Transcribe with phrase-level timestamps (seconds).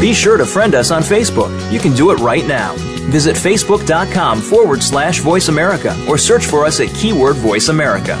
[0.00, 1.50] Be sure to friend us on Facebook.
[1.72, 2.74] You can do it right now.
[3.10, 8.16] Visit facebook.com forward slash voice America or search for us at keyword voice America.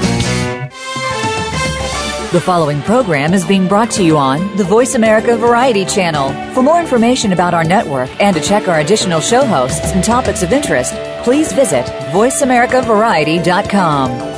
[2.30, 6.28] The following program is being brought to you on the Voice America Variety Channel.
[6.52, 10.42] For more information about our network and to check our additional show hosts and topics
[10.42, 10.92] of interest,
[11.24, 14.37] please visit VoiceAmericaVariety.com.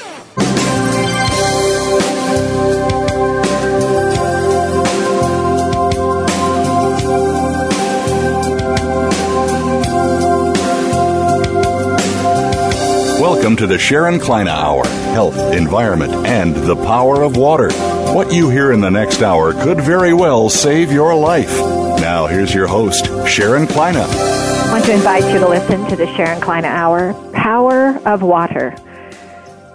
[13.21, 17.71] Welcome to the Sharon Kleyne Hour Health, Environment, and the Power of Water.
[18.15, 21.55] What you hear in the next hour could very well save your life.
[22.01, 23.97] Now, here's your host, Sharon Kleyne.
[23.97, 28.75] I want to invite you to listen to the Sharon Kleyne Hour Power of Water.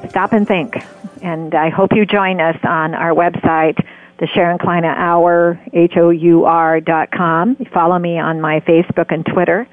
[0.09, 0.75] Stop and think.
[1.23, 3.79] And I hope you join us on our website,
[4.19, 7.55] the Sharon Kleyne Hour, H-O-U-R dot com.
[7.73, 9.69] Follow me on my Facebook and Twitter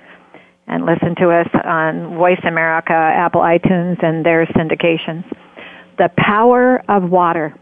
[0.67, 5.23] and listen to us on Voice America, Apple iTunes, and their syndications.
[5.97, 7.53] The power of water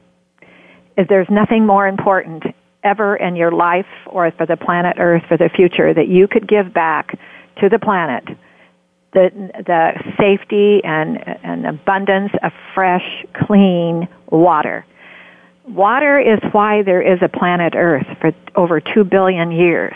[0.98, 2.44] is there's nothing more important
[2.84, 6.48] ever in your life or for the planet Earth for the future that you could
[6.48, 7.20] give back
[7.60, 8.24] to the planet
[9.14, 9.30] the
[9.66, 14.86] the safety and and abundance of fresh, clean water.
[15.68, 19.94] Water is why there is a planet Earth for over 2 billion years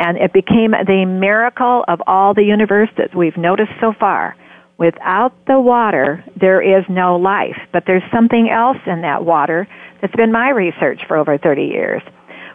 [0.00, 4.34] and it became the miracle of all the universe that we've noticed so far.
[4.78, 7.58] Without the water, there is no life.
[7.70, 9.68] But there's something else in that water
[10.00, 12.02] that's been my research for over 30 years.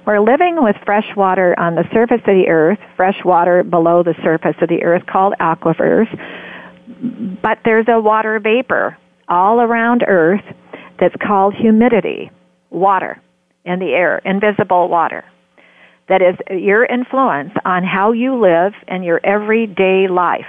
[0.08, 4.16] We're living with fresh water on the surface of the earth, fresh water below the
[4.24, 6.10] surface of the earth called aquifers,
[7.44, 10.44] but there's a water vapor all around earth
[11.00, 12.32] that's called humidity,
[12.72, 13.22] water
[13.66, 15.26] in the air, invisible water
[16.08, 20.46] that is your influence on how you live in your everyday life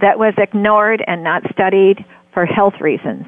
[0.00, 3.26] that was ignored and not studied for health reasons.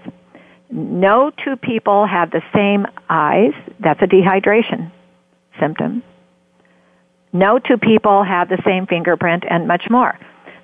[0.70, 3.52] No two people have the same eyes.
[3.80, 4.90] That's a dehydration
[5.58, 6.02] symptom.
[7.32, 10.18] No two people have the same fingerprint and much more.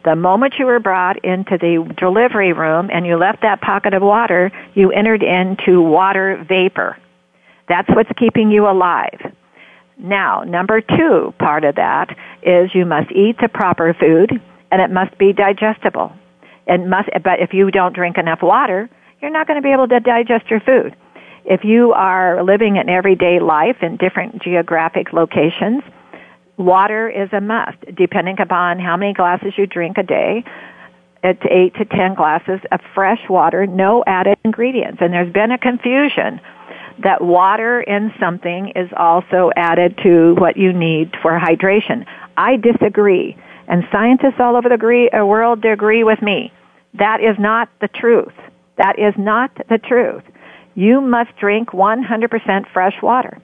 [0.04, 4.02] The moment you were brought into the delivery room and you left that pocket of
[4.02, 6.96] water, you entered into water vapor.
[7.68, 9.34] That's what's keeping you alive.
[9.98, 14.30] Now, number two part of that is you must eat the proper food
[14.70, 16.12] and it must be digestible.
[16.66, 18.90] It must, but if you don't drink enough water,
[19.20, 20.94] you're not going to be able to digest your food.
[21.44, 25.82] If you are living an everyday life in different geographic locations,
[26.56, 30.44] water is a must, depending upon how many glasses you drink a day.
[31.22, 34.98] It's eight to ten glasses of fresh water, no added ingredients.
[35.00, 36.40] And there's been a confusion
[37.02, 42.06] that water in something is also added to what you need for hydration.
[42.36, 43.36] I disagree,
[43.68, 46.52] and scientists all over the uh, world agree with me.
[46.94, 48.32] That is not the truth.
[48.78, 50.22] That is not the truth.
[50.74, 53.38] You must drink 100% fresh water.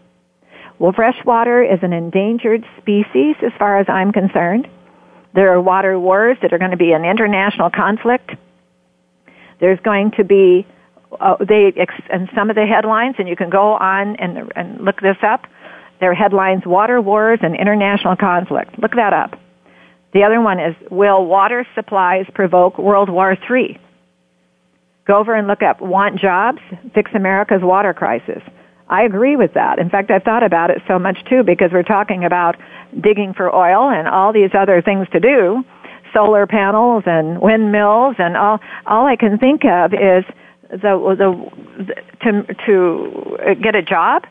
[0.78, 4.68] Well, fresh water is an endangered species as far as I'm concerned.
[5.34, 8.30] There are water wars that are going to be an international conflict.
[9.60, 10.66] There's going to be
[11.20, 11.72] uh, they
[12.10, 15.46] and some of the headlines, and you can go on and, and look this up.
[16.00, 19.38] Their headlines: "Water Wars and International Conflict." Look that up.
[20.12, 23.78] The other one is: "Will water supplies provoke World War III?"
[25.06, 26.60] Go over and look up "Want Jobs?
[26.94, 28.42] Fix America's Water Crisis."
[28.88, 29.78] I agree with that.
[29.78, 32.56] In fact, I've thought about it so much too because we're talking about
[33.00, 35.64] digging for oil and all these other things to do,
[36.12, 38.60] solar panels and windmills and all.
[38.86, 40.24] All I can think of is
[40.72, 44.24] the, the, to, to get a job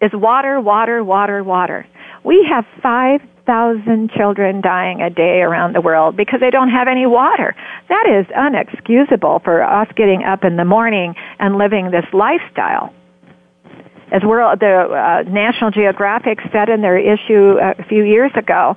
[0.00, 1.86] is water, water, water, water.
[2.24, 7.06] We have 5,000 children dying a day around the world because they don't have any
[7.06, 7.54] water.
[7.88, 12.92] That is unexcusable for us getting up in the morning and living this lifestyle.
[14.12, 18.76] As we're, the uh, National Geographic said in their issue a few years ago,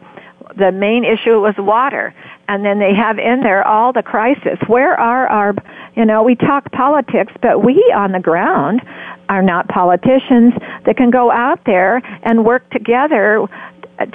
[0.57, 2.13] the main issue was water.
[2.47, 4.57] And then they have in there all the crisis.
[4.67, 5.53] Where are our
[5.95, 8.81] you know, we talk politics, but we on the ground
[9.27, 10.53] are not politicians
[10.85, 13.45] that can go out there and work together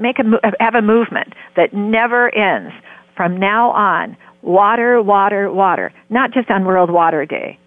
[0.00, 0.24] make a
[0.60, 2.72] have a movement that never ends
[3.16, 4.16] from now on.
[4.40, 5.92] Water, water, water.
[6.10, 7.58] Not just on World Water Day.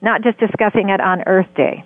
[0.00, 1.84] Not just discussing it on Earth Day.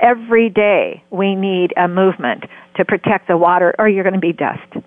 [0.00, 2.44] Every day we need a movement
[2.76, 4.84] to protect the water or you're going to be dust.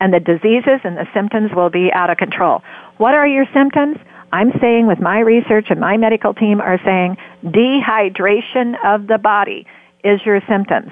[0.00, 2.62] And the diseases and the symptoms will be out of control.
[2.98, 3.96] What are your symptoms?
[4.32, 9.66] I'm saying with my research and my medical team are saying dehydration of the body
[10.04, 10.90] is your symptoms.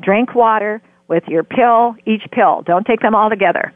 [0.00, 2.62] Drink water with your pill, each pill.
[2.62, 3.72] Don't take them all together.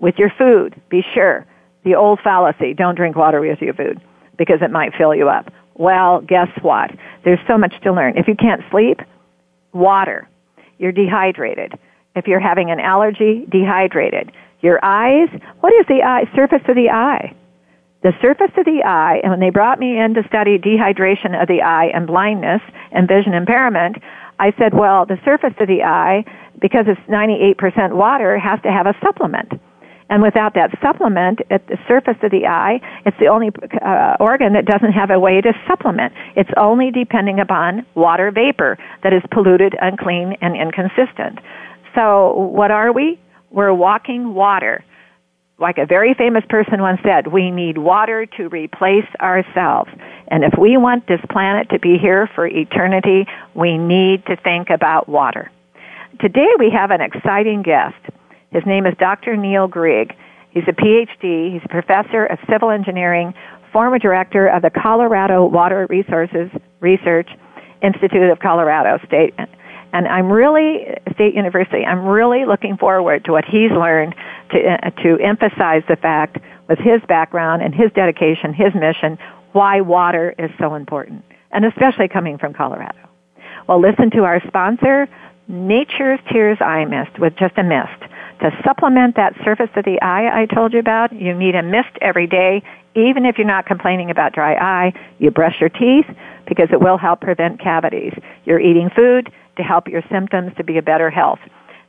[0.00, 1.46] With your food, be sure.
[1.84, 4.00] The old fallacy, don't drink water with your food
[4.38, 5.52] because it might fill you up.
[5.74, 6.90] Well, guess what?
[7.24, 8.16] There's so much to learn.
[8.16, 9.00] If you can't sleep,
[9.72, 10.28] water.
[10.78, 11.78] You're dehydrated.
[12.14, 14.32] If you're having an allergy, dehydrated.
[14.60, 15.28] Your eyes,
[15.60, 17.34] what is the eye, surface of the eye?
[18.02, 21.46] The surface of the eye, and when they brought me in to study dehydration of
[21.46, 22.60] the eye and blindness
[22.90, 23.96] and vision impairment,
[24.40, 26.24] I said, well, the surface of the eye,
[26.60, 29.52] because it's 98% water, has to have a supplement.
[30.10, 33.50] And without that supplement at the surface of the eye, it's the only
[33.80, 36.12] uh, organ that doesn't have a way to supplement.
[36.36, 41.38] It's only depending upon water vapor that is polluted, unclean, and inconsistent.
[41.94, 43.20] So what are we?
[43.50, 44.84] We're walking water.
[45.62, 49.92] Like a very famous person once said, we need water to replace ourselves.
[50.26, 54.70] And if we want this planet to be here for eternity, we need to think
[54.70, 55.52] about water.
[56.20, 57.94] Today we have an exciting guest.
[58.50, 59.36] His name is Dr.
[59.36, 60.12] Neil Grigg.
[60.50, 61.52] He's a PhD.
[61.52, 63.32] He's a professor of civil engineering,
[63.72, 66.50] former director of the Colorado Water Resources
[66.80, 67.30] Research
[67.82, 69.34] Institute of Colorado State.
[69.92, 74.14] And I'm really, State University, I'm really looking forward to what he's learned
[74.52, 79.18] to, uh, to emphasize the fact with his background and his dedication, his mission,
[79.52, 81.24] why water is so important.
[81.50, 82.98] And especially coming from Colorado.
[83.68, 85.08] Well, listen to our sponsor,
[85.46, 88.00] Nature's Tears Eye Mist with just a mist.
[88.40, 91.90] To supplement that surface of the eye I told you about, you need a mist
[92.00, 92.62] every day,
[92.94, 94.92] even if you're not complaining about dry eye.
[95.18, 96.06] You brush your teeth
[96.48, 98.14] because it will help prevent cavities.
[98.44, 101.40] You're eating food to help your symptoms to be a better health.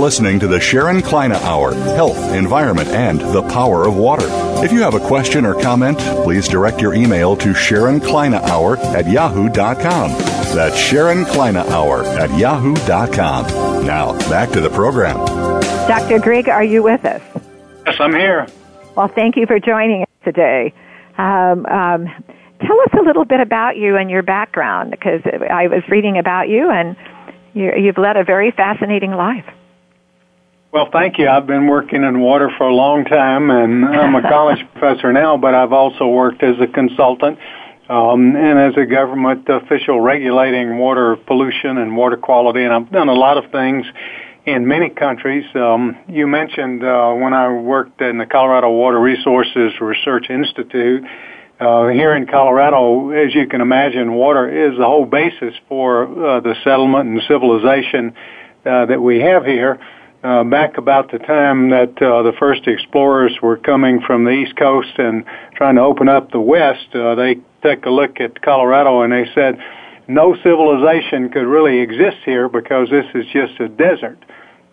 [0.00, 4.26] listening to the Sharon Kleyne Hour Health, Environment, and the Power of Water.
[4.64, 8.78] If you have a question or comment, please direct your email to Sharon Kleyne Hour
[8.78, 10.10] at yahoo.com.
[10.54, 13.86] That's Sharon Kleyne Hour at yahoo.com.
[13.86, 15.18] Now, back to the program.
[15.86, 16.18] Dr.
[16.18, 17.22] Grigg, are you with us?
[17.86, 18.46] Yes, I'm here.
[18.96, 20.72] Well, thank you for joining us today.
[21.18, 22.06] Um, um,
[22.60, 26.48] tell us a little bit about you and your background, because I was reading about
[26.48, 26.96] you, and
[27.54, 29.44] you've led a very fascinating life.
[30.72, 31.28] Well, thank you.
[31.28, 35.36] I've been working in water for a long time, and I'm a college professor now,
[35.36, 37.40] but I've also worked as a consultant
[37.88, 43.08] um, and as a government official regulating water pollution and water quality, and I've done
[43.08, 43.84] a lot of things
[44.46, 45.44] in many countries.
[45.56, 51.02] Um, you mentioned uh, when I worked in the Colorado Water Resources Research Institute.
[51.58, 56.40] Uh, here in Colorado, as you can imagine, water is the whole basis for uh,
[56.40, 58.14] the settlement and civilization
[58.64, 59.80] uh, that we have here
[60.22, 64.56] uh, back about the time that uh, the first explorers were coming from the East
[64.56, 65.24] Coast and
[65.54, 69.24] trying to open up the West, uh, they took a look at Colorado and they
[69.34, 69.58] said
[70.08, 74.18] no civilization could really exist here because this is just a desert.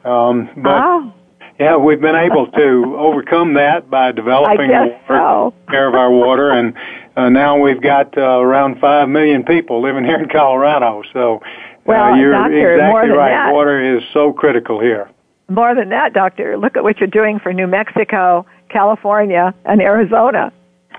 [0.04, 1.13] Um, but
[1.60, 5.54] yeah, we've been able to overcome that by developing water, so.
[5.70, 6.75] care of our water, and
[7.16, 11.04] uh, now we've got uh, around five million people living here in Colorado.
[11.13, 11.42] So.
[11.86, 13.30] Well, uh, you're doctor, exactly right.
[13.30, 13.54] That.
[13.54, 15.10] Water is so critical here.
[15.50, 20.51] More than that, Doctor, look at what you're doing for New Mexico, California, and Arizona.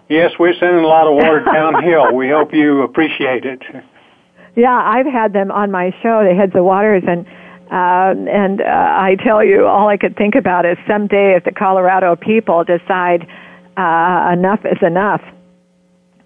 [0.09, 2.15] Yes, we're sending a lot of water downhill.
[2.15, 3.61] we hope you appreciate it.
[4.57, 7.27] Yeah, I've had them on my show, the heads of waters, and
[7.71, 11.53] um, and uh, I tell you, all I could think about is someday if the
[11.53, 13.29] Colorado people decide
[13.77, 15.21] uh, enough is enough,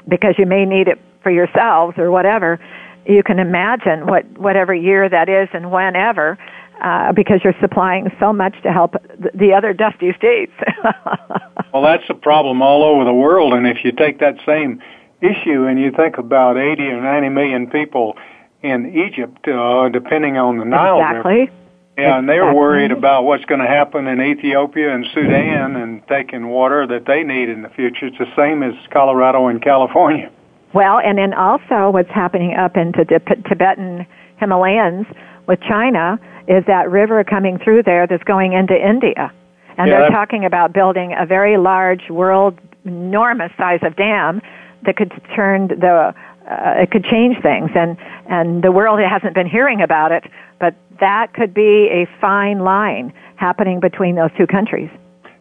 [0.09, 2.61] because you may need it for yourselves or whatever.
[3.05, 6.39] You can imagine what whatever year that is and whenever
[6.83, 8.95] uh, because you're supplying so much to help
[9.35, 10.53] the other dusty states.
[11.73, 14.83] well, that's a problem all over the world, and if you take that same
[15.21, 18.17] issue and you think about 80 or 90 million people
[18.63, 21.33] in Egypt, uh, depending on the Nile exactly.
[21.33, 21.53] River.
[21.99, 26.49] Yeah, and they're worried about what's going to happen in Ethiopia and Sudan and taking
[26.49, 28.07] water that they need in the future.
[28.07, 30.33] It's the same as Colorado and California.
[30.73, 34.07] Well, and then also what's happening up into the Tibetan
[34.39, 35.05] Himalayas
[35.47, 36.19] with China
[36.49, 39.33] is that river coming through there that's going into India.
[39.79, 44.43] And yeah, they're talking about building a very large world enormous size of dam
[44.85, 46.15] that could turn the
[46.51, 47.71] uh, it could change things.
[47.75, 47.97] And
[48.29, 50.25] and the world hasn't been hearing about it
[50.63, 54.89] but that could be a fine line happening between those two countries.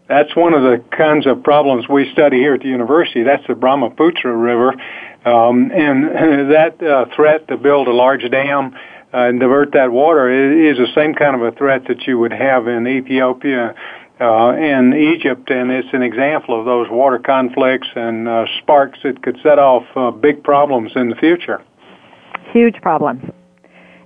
[0.07, 3.21] That's one of the kinds of problems we study here at the university.
[3.21, 4.73] That's the brahmaputra river.
[5.23, 6.05] Um, and
[6.51, 8.75] that uh, threat to build a large dam
[9.13, 12.67] and divert that water is the same kind of a threat that you would have
[12.67, 13.75] in Ethiopia
[14.19, 19.21] uh, and Egypt, and it's an example of those water conflicts and uh, sparks that
[19.23, 21.61] could set off uh, big problems in the future.
[22.53, 23.23] Huge problems.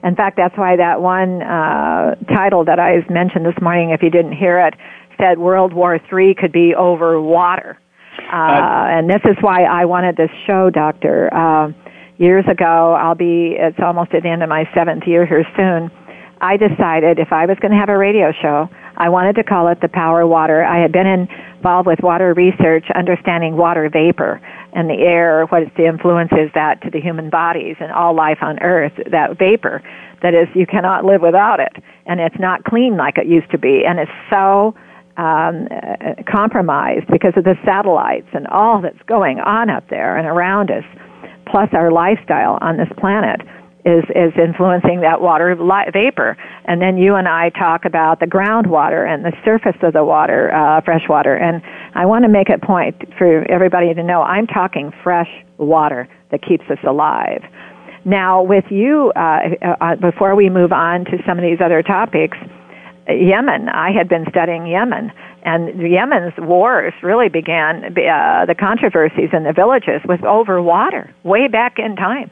[0.04, 4.10] In fact, that's why that one uh, title that I mentioned this morning, if you
[4.10, 4.76] didn't hear it,
[5.20, 7.80] said World War III could be over water.
[8.32, 11.34] Uh, and this is why I wanted this show, Doctor.
[11.34, 11.72] Uh,
[12.18, 15.92] years ago, I'll be, it's almost at the end of my seventh year here soon,
[16.42, 19.68] I decided if I was going to have a radio show, I wanted to call
[19.68, 20.64] it The Power Water.
[20.64, 24.42] I had been involved with water research, understanding water vapor
[24.74, 28.40] and the air, what the influence is that to the human bodies and all life
[28.42, 29.82] on earth, that vapor.
[30.22, 31.72] That is, you cannot live without it.
[32.06, 33.84] And it's not clean like it used to be.
[33.86, 34.76] And it's so
[35.18, 40.28] um, uh, compromised because of the satellites and all that's going on up there and
[40.28, 40.84] around us
[41.46, 43.42] plus our lifestyle on this planet
[43.86, 46.36] is is influencing that water li- vapor.
[46.66, 50.52] And then you and I talk about the groundwater and the surface of the water,
[50.54, 51.36] uh, fresh water.
[51.36, 51.62] And
[51.94, 56.42] I want to make a point for everybody to know I'm talking fresh water that
[56.42, 57.44] keeps us alive.
[58.06, 59.40] Now, with you, uh,
[59.82, 62.38] uh, before we move on to some of these other topics,
[63.08, 65.12] Yemen, I had been studying Yemen,
[65.46, 71.48] and Yemen's wars really began, uh, the controversies in the villages was over water, way
[71.48, 72.32] back in time.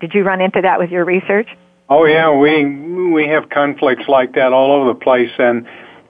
[0.00, 1.48] Did you run into that with your research?
[1.88, 2.64] Oh yeah, we
[3.12, 5.66] we have conflicts like that all over the place, and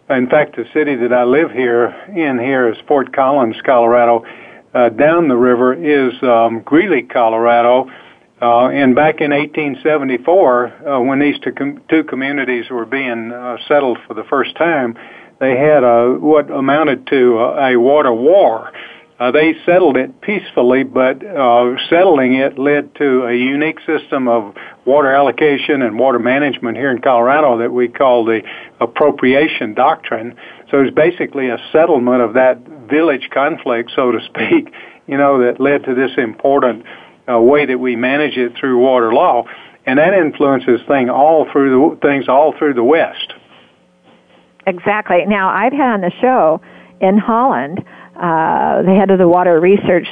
[0.09, 4.25] in fact, the city that I live here in here is Fort Collins, Colorado.
[4.73, 7.91] Uh, down the river is um, Greeley, Colorado,
[8.41, 13.57] uh, and back in 1874, uh, when these two, com- two communities were being uh,
[13.69, 14.97] settled for the first time,
[15.43, 18.73] they had a, what amounted to a, a water war.
[19.19, 24.55] Uh, they settled it peacefully, but uh, settling it led to a unique system of
[24.85, 28.43] water allocation and water management here in Colorado that we call the
[28.81, 30.37] appropriation doctrine.
[30.71, 32.59] So it's basically a settlement of that
[32.89, 34.73] village conflict, so to speak,
[35.09, 36.87] you know, that led to this important
[37.29, 39.45] uh, way that we manage it through water law,
[39.87, 43.33] and that influences thing all through the things all through the West.
[44.66, 45.25] Exactly.
[45.26, 46.61] Now I've had on the show
[47.00, 47.85] in Holland
[48.16, 50.07] uh, the head of the water research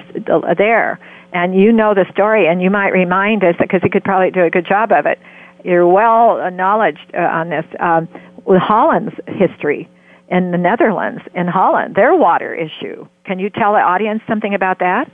[0.57, 0.99] there,
[1.33, 4.43] and you know the story, and you might remind us because he could probably do
[4.43, 5.19] a good job of it.
[5.65, 8.09] You're well knowledged uh, on this um,
[8.45, 9.89] with Holland's history
[10.29, 13.07] in the Netherlands, in Holland, their water issue.
[13.25, 15.11] Can you tell the audience something about that?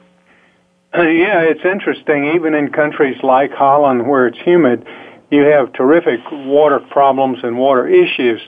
[0.96, 2.32] Uh, yeah, it's interesting.
[2.34, 4.86] Even in countries like Holland, where it's humid,
[5.30, 8.40] you have terrific water problems and water issues.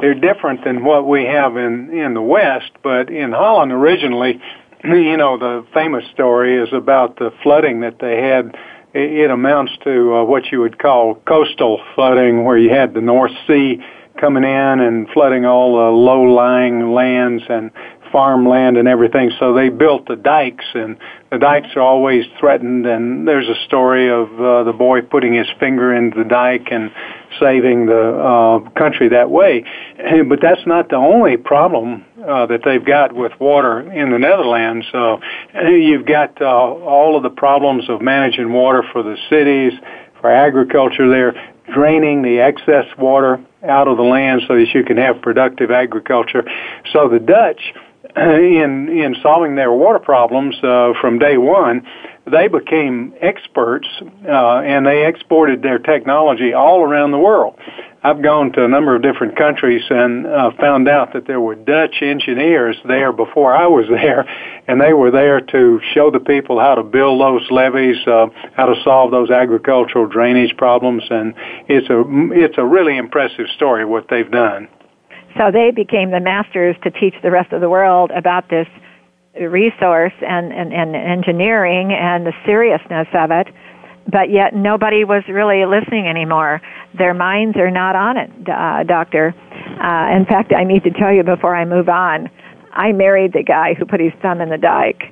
[0.00, 4.40] They're different than what we have in in the West, but in Holland originally,
[4.84, 8.56] you know, the famous story is about the flooding that they had.
[8.92, 13.32] It amounts to uh, what you would call coastal flooding, where you had the North
[13.46, 13.82] Sea
[14.20, 17.72] coming in and flooding all the low-lying lands and
[18.14, 19.32] farmland and everything.
[19.40, 20.96] So they built the dikes, and
[21.32, 22.86] the dikes are always threatened.
[22.86, 26.92] And there's a story of uh, the boy putting his finger into the dike and
[27.40, 29.64] saving the uh, country that way.
[30.28, 34.86] But that's not the only problem uh, that they've got with water in the Netherlands.
[34.94, 35.16] Uh,
[35.68, 39.72] you've got uh, all of the problems of managing water for the cities,
[40.20, 41.34] for agriculture there,
[41.74, 46.44] draining the excess water out of the land so that you can have productive agriculture.
[46.92, 47.74] So the Dutch
[48.16, 51.86] in in solving their water problems uh, from day one,
[52.30, 53.88] they became experts
[54.28, 57.58] uh, and they exported their technology all around the world.
[58.02, 61.54] I've gone to a number of different countries and uh, found out that there were
[61.54, 64.28] Dutch engineers there before I was there,
[64.68, 68.66] and they were there to show the people how to build those levees, uh, how
[68.66, 71.32] to solve those agricultural drainage problems, and
[71.66, 72.04] it's a
[72.38, 74.68] it's a really impressive story what they've done.
[75.36, 78.68] So they became the masters to teach the rest of the world about this
[79.34, 83.48] resource and, and, and engineering and the seriousness of it,
[84.10, 86.60] but yet nobody was really listening anymore.
[86.96, 89.34] Their minds are not on it, uh, Doctor.
[89.34, 92.30] Uh, in fact, I need to tell you before I move on,
[92.74, 95.02] I married the guy who put his thumb in the dike.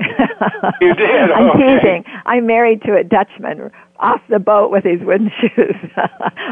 [0.80, 1.30] You did?
[1.30, 1.78] I'm okay.
[1.78, 2.04] teasing.
[2.26, 3.70] I'm married to a Dutchman
[4.00, 5.76] off the boat with his wooden shoes.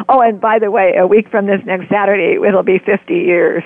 [0.08, 3.64] oh, and by the way, a week from this next Saturday, it'll be 50 years.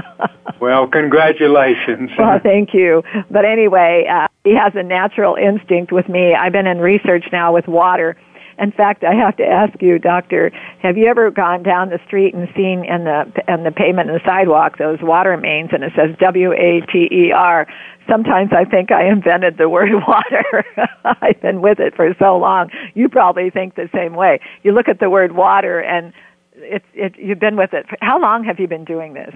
[0.60, 2.10] well, congratulations.
[2.16, 3.02] Well, thank you.
[3.30, 6.34] But anyway, uh, he has a natural instinct with me.
[6.34, 8.16] I've been in research now with water
[8.58, 10.50] in fact, I have to ask you, Doctor,
[10.82, 14.18] have you ever gone down the street and seen in the in the pavement and
[14.18, 17.66] the sidewalk those water mains and it says W A T E R?
[18.08, 20.64] Sometimes I think I invented the word water.
[21.04, 22.70] I've been with it for so long.
[22.94, 24.40] You probably think the same way.
[24.62, 26.12] You look at the word water and
[26.54, 27.86] it's it, you've been with it.
[28.00, 29.34] How long have you been doing this?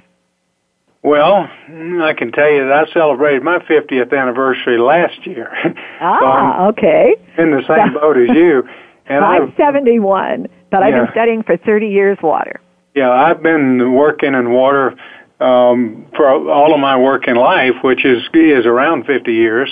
[1.03, 1.49] Well,
[2.03, 5.51] I can tell you that I celebrated my 50th anniversary last year.
[6.03, 7.15] Ah, so okay.
[7.37, 8.67] In the same boat as you.
[9.11, 12.61] And I'm 71, but I've been studying for 30 years water.
[12.94, 14.96] Yeah, I've been working in water
[15.40, 19.68] um, for all of my work in life, which is is around 50 years.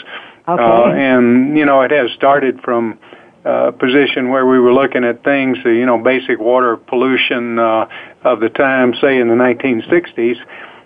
[0.48, 0.62] Okay.
[0.62, 2.98] Uh, and you know, it has started from
[3.44, 7.86] a position where we were looking at things, you know, basic water pollution uh,
[8.24, 10.36] of the time, say in the 1960s.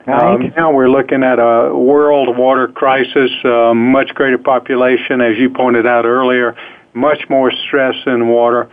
[0.07, 0.35] Right.
[0.35, 5.51] Um, now we're looking at a world water crisis, uh, much greater population, as you
[5.51, 6.57] pointed out earlier,
[6.95, 8.71] much more stress in water.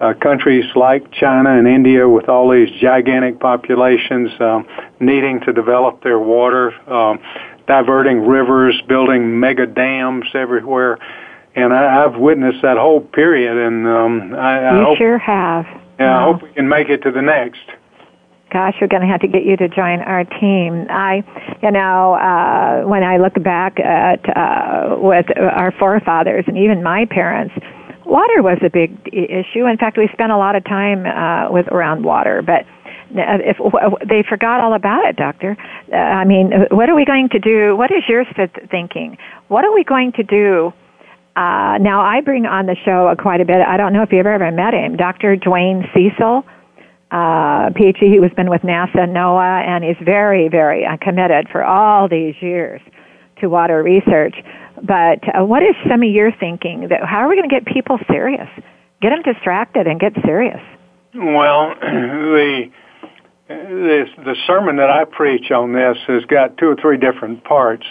[0.00, 4.66] Uh, countries like China and India, with all these gigantic populations um,
[4.98, 7.18] needing to develop their water, um,
[7.66, 10.98] diverting rivers, building mega dams everywhere,
[11.54, 13.58] and I, I've witnessed that whole period.
[13.58, 15.66] And um, I, I you hope, sure have.
[15.98, 17.60] Yeah, I hope we can make it to the next.
[18.50, 20.86] Gosh, we're going to have to get you to join our team.
[20.90, 21.22] I,
[21.62, 27.06] you know, uh, when I look back at uh, with our forefathers and even my
[27.08, 27.54] parents,
[28.04, 29.66] water was a big issue.
[29.66, 32.66] In fact, we spent a lot of time uh, with around water, but
[33.14, 33.56] uh, if
[34.08, 35.56] they forgot all about it, Doctor.
[35.92, 37.76] Uh, I mean, what are we going to do?
[37.76, 39.16] What is your th- thinking?
[39.46, 40.72] What are we going to do?
[41.36, 43.56] Uh, now, I bring on the show quite a bit.
[43.62, 45.36] I don't know if you've ever met him, Dr.
[45.36, 46.44] Dwayne Cecil
[47.10, 48.12] uh, PhD.
[48.12, 52.34] He was been with NASA, NOAA, and he's very, very uh, committed for all these
[52.40, 52.80] years
[53.40, 54.36] to water research.
[54.82, 56.88] But uh, what is some of your thinking?
[56.88, 58.48] That how are we going to get people serious?
[59.02, 60.60] Get them distracted and get serious.
[61.14, 62.70] Well, the
[63.48, 67.84] the the sermon that I preach on this has got two or three different parts.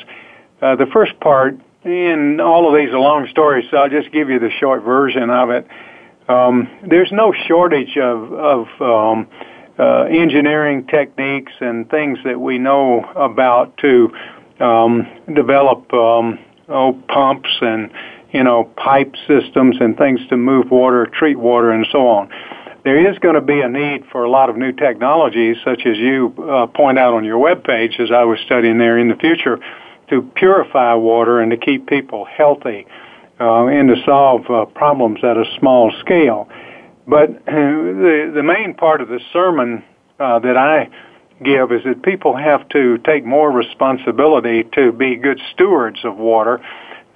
[0.61, 4.29] Uh, the first part, and all of these are long stories, so I'll just give
[4.29, 5.67] you the short version of it.
[6.29, 9.27] Um, there's no shortage of of um,
[9.77, 14.13] uh, engineering techniques and things that we know about to
[14.59, 17.89] um, develop um, oh, pumps and
[18.31, 22.29] you know, pipe systems and things to move water, treat water, and so on.
[22.83, 25.97] There is going to be a need for a lot of new technologies, such as
[25.97, 29.15] you uh, point out on your web page, as I was studying there in the
[29.15, 29.59] future,
[30.09, 32.85] to purify water and to keep people healthy
[33.39, 36.49] uh, and to solve uh, problems at a small scale.
[37.07, 39.83] But the the main part of the sermon
[40.19, 40.89] uh, that I
[41.43, 46.59] give is that people have to take more responsibility to be good stewards of water,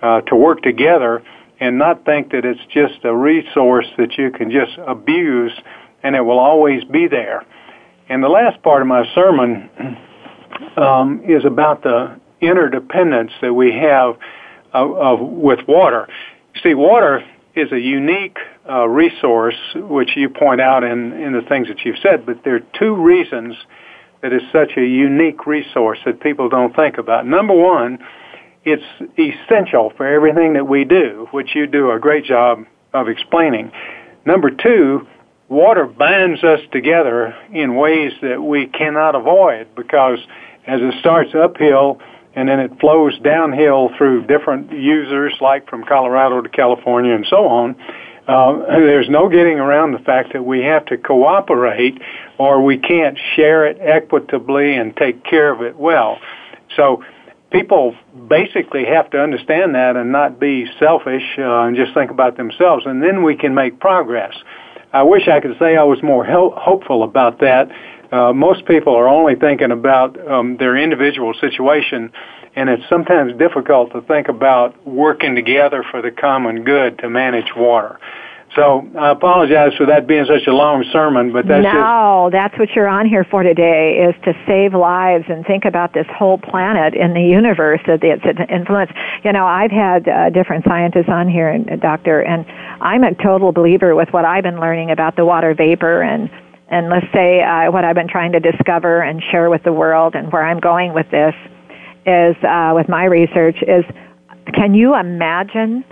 [0.01, 1.21] uh, to work together,
[1.59, 5.53] and not think that it's just a resource that you can just abuse
[6.03, 7.45] and it will always be there.
[8.09, 9.69] And the last part of my sermon
[10.77, 14.17] um, is about the interdependence that we have
[14.73, 16.07] with water.
[16.55, 17.23] You see, water
[17.55, 21.99] is a unique uh, resource, which you point out in, in the things that you've
[22.01, 23.55] said, but there are two reasons
[24.21, 27.27] that it's such a unique resource that people don't think about.
[27.27, 27.99] Number one,
[28.63, 28.83] it's
[29.19, 33.71] essential for everything that we do, which you do a great job of explaining.
[34.25, 35.05] Number two,
[35.49, 40.19] water binds us together in ways that we cannot avoid because
[40.65, 41.99] as it starts uphill,
[42.35, 47.47] and then it flows downhill through different users, like from Colorado to California and so
[47.47, 47.75] on.
[48.27, 52.01] Uh, there's no getting around the fact that we have to cooperate
[52.37, 56.17] or we can't share it equitably and take care of it well.
[56.75, 57.03] So
[57.51, 57.95] people
[58.27, 62.85] basically have to understand that and not be selfish uh, and just think about themselves,
[62.85, 64.33] and then we can make progress.
[64.91, 67.69] I wish I could say I was more ho- hopeful about that
[68.13, 72.11] uh, most people are only thinking about um, their individual situation,
[72.55, 77.55] and it's sometimes difficult to think about working together for the common good to manage
[77.55, 77.99] water.
[78.55, 82.33] So I apologize for that being such a long sermon, but that's no, just...
[82.33, 86.05] that's what you're on here for today is to save lives and think about this
[86.15, 88.91] whole planet in the universe that it's an influence.
[89.23, 92.45] You know, I've had uh, different scientists on here, and doctor, and
[92.79, 96.29] I'm a total believer with what I've been learning about the water vapor and
[96.73, 100.15] and let's say uh, what I've been trying to discover and share with the world
[100.15, 101.35] and where I'm going with this
[102.05, 103.85] is uh, with my research is
[104.55, 105.85] can you imagine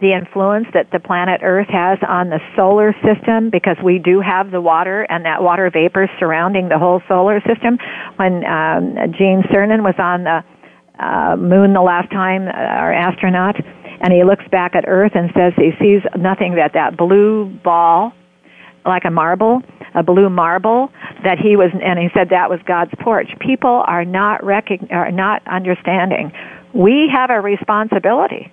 [0.00, 4.52] the influence that the planet Earth has on the solar system because we do have
[4.52, 7.78] the water and that water vapor surrounding the whole solar system.
[8.16, 10.44] When um, Gene Cernan was on the
[10.98, 13.56] uh, moon the last time, uh, our astronaut,
[14.00, 18.12] and he looks back at Earth and says he sees nothing but that blue ball
[18.84, 19.62] like a marble,
[19.94, 20.90] a blue marble
[21.22, 23.28] that he was, and he said that was God's porch.
[23.40, 26.32] People are not recog- are not understanding.
[26.74, 28.52] We have a responsibility,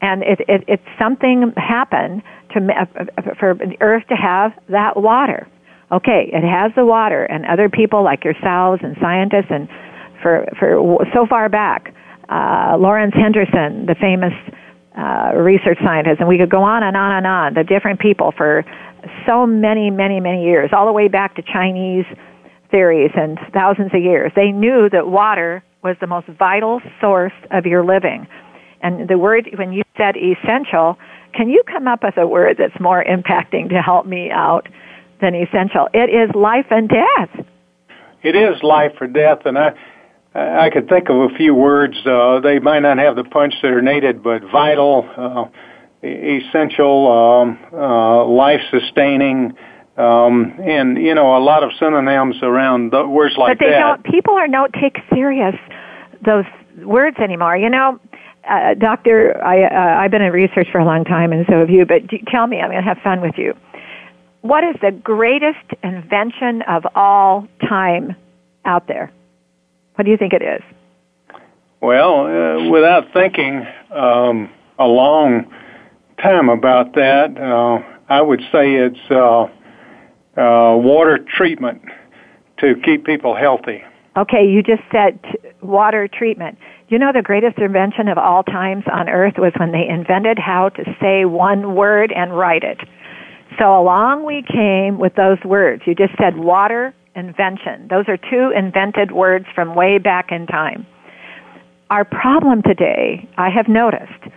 [0.00, 5.48] and it, it, it's something happened to uh, for the earth to have that water.
[5.92, 9.68] Okay, it has the water, and other people like yourselves and scientists, and
[10.22, 11.94] for for so far back,
[12.28, 14.32] uh, Lawrence Henderson, the famous
[14.96, 17.54] uh, research scientist, and we could go on and on and on.
[17.54, 18.64] The different people for
[19.26, 22.04] so many, many, many years, all the way back to Chinese
[22.70, 24.32] theories and thousands of years.
[24.36, 28.26] They knew that water was the most vital source of your living.
[28.82, 30.98] And the word, when you said essential,
[31.34, 34.68] can you come up with a word that's more impacting to help me out
[35.20, 35.88] than essential?
[35.92, 37.46] It is life and death.
[38.22, 39.72] It is life or death, and I,
[40.34, 41.94] I could think of a few words.
[42.04, 45.44] Uh, they might not have the punch that are needed, but vital, uh,
[46.02, 49.54] essential, um, uh, life-sustaining,
[49.96, 54.02] um, and you know a lot of synonyms around the words like but they that.
[54.02, 55.54] Don't, people are not take serious
[56.24, 56.44] those
[56.78, 57.56] words anymore.
[57.56, 58.00] You know,
[58.48, 61.70] uh, doctor, I uh, I've been in research for a long time, and so have
[61.70, 61.84] you.
[61.84, 63.54] But tell me, I'm going to have fun with you.
[64.42, 68.16] What is the greatest invention of all time
[68.64, 69.12] out there?
[69.96, 70.62] What do you think it is?
[71.82, 75.52] Well, uh, without thinking um, a long
[76.22, 77.36] time about that.
[77.36, 79.44] Uh, I would say it's uh,
[80.40, 81.82] uh, water treatment
[82.58, 83.82] to keep people healthy.
[84.16, 86.58] Okay, you just said t- water treatment.
[86.88, 90.70] You know the greatest invention of all times on earth was when they invented how
[90.70, 92.78] to say one word and write it.
[93.58, 95.82] So along we came with those words.
[95.86, 97.88] You just said water invention.
[97.88, 100.86] Those are two invented words from way back in time.
[101.90, 104.32] Our problem today, I have noticed,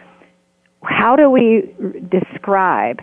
[0.84, 1.74] how do we
[2.10, 3.02] describe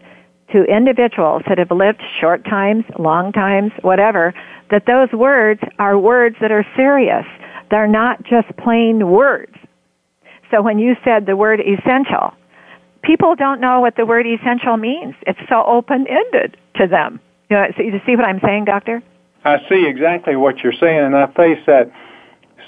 [0.53, 4.35] to individuals that have lived short times, long times, whatever,
[4.71, 7.25] that those words are words that are serious.
[7.71, 9.55] They're not just plain words.
[10.51, 12.35] So when you said the word essential,
[13.03, 15.15] people don't know what the word essential means.
[15.27, 17.21] It's so open-ended to them.
[17.49, 19.03] You know, so you see what I'm saying, Doctor?
[19.45, 21.91] I see exactly what you're saying, and I face that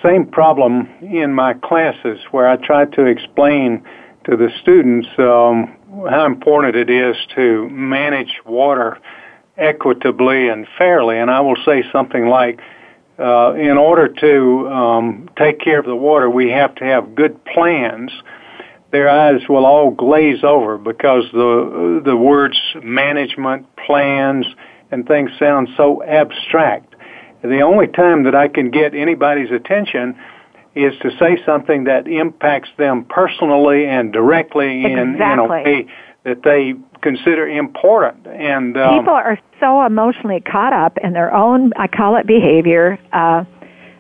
[0.03, 3.85] same problem in my classes where I try to explain
[4.25, 5.77] to the students um,
[6.09, 8.99] how important it is to manage water
[9.57, 11.19] equitably and fairly.
[11.19, 12.61] And I will say something like,
[13.19, 17.45] uh, in order to um, take care of the water, we have to have good
[17.45, 18.11] plans.
[18.91, 24.47] Their eyes will all glaze over because the the words management, plans,
[24.91, 26.95] and things sound so abstract.
[27.43, 30.19] The only time that I can get anybody's attention
[30.75, 34.93] is to say something that impacts them personally and directly exactly.
[34.93, 35.87] in, in a way
[36.25, 38.27] that they consider important.
[38.27, 42.99] And um, people are so emotionally caught up in their own, I call it behavior,
[43.13, 43.45] uh,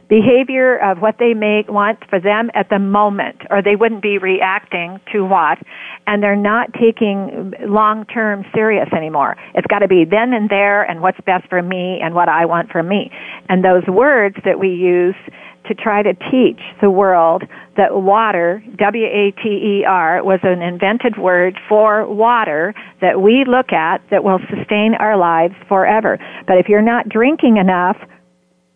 [0.09, 4.19] behavior of what they make want for them at the moment, or they wouldn't be
[4.19, 5.59] reacting to what,
[6.07, 9.37] and they're not taking long term serious anymore.
[9.55, 12.45] It's got to be then and there, and what's best for me, and what I
[12.45, 13.11] want for me.
[13.49, 15.17] And those words that we use
[15.67, 17.43] to try to teach the world
[17.77, 24.41] that water, W-A-T-E-R, was an invented word for water that we look at that will
[24.51, 26.19] sustain our lives forever.
[26.47, 27.97] But if you're not drinking enough,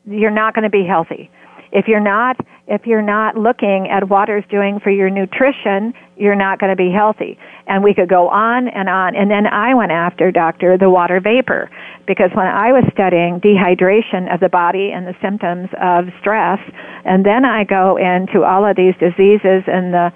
[0.07, 1.31] you're not going to be healthy.
[1.77, 2.37] If you're not,
[2.67, 6.77] if you're not looking at what water's doing for your nutrition, you're not going to
[6.77, 7.39] be healthy.
[7.67, 9.15] And we could go on and on.
[9.15, 11.69] And then I went after, doctor, the water vapor.
[12.07, 16.59] Because when I was studying dehydration of the body and the symptoms of stress,
[17.05, 20.11] and then I go into all of these diseases and the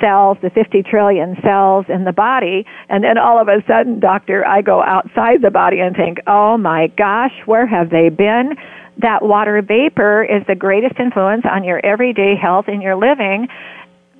[0.00, 4.44] cells, the 50 trillion cells in the body, and then all of a sudden, doctor,
[4.44, 8.56] I go outside the body and think, oh my gosh, where have they been?
[8.98, 13.48] That water vapor is the greatest influence on your everyday health in your living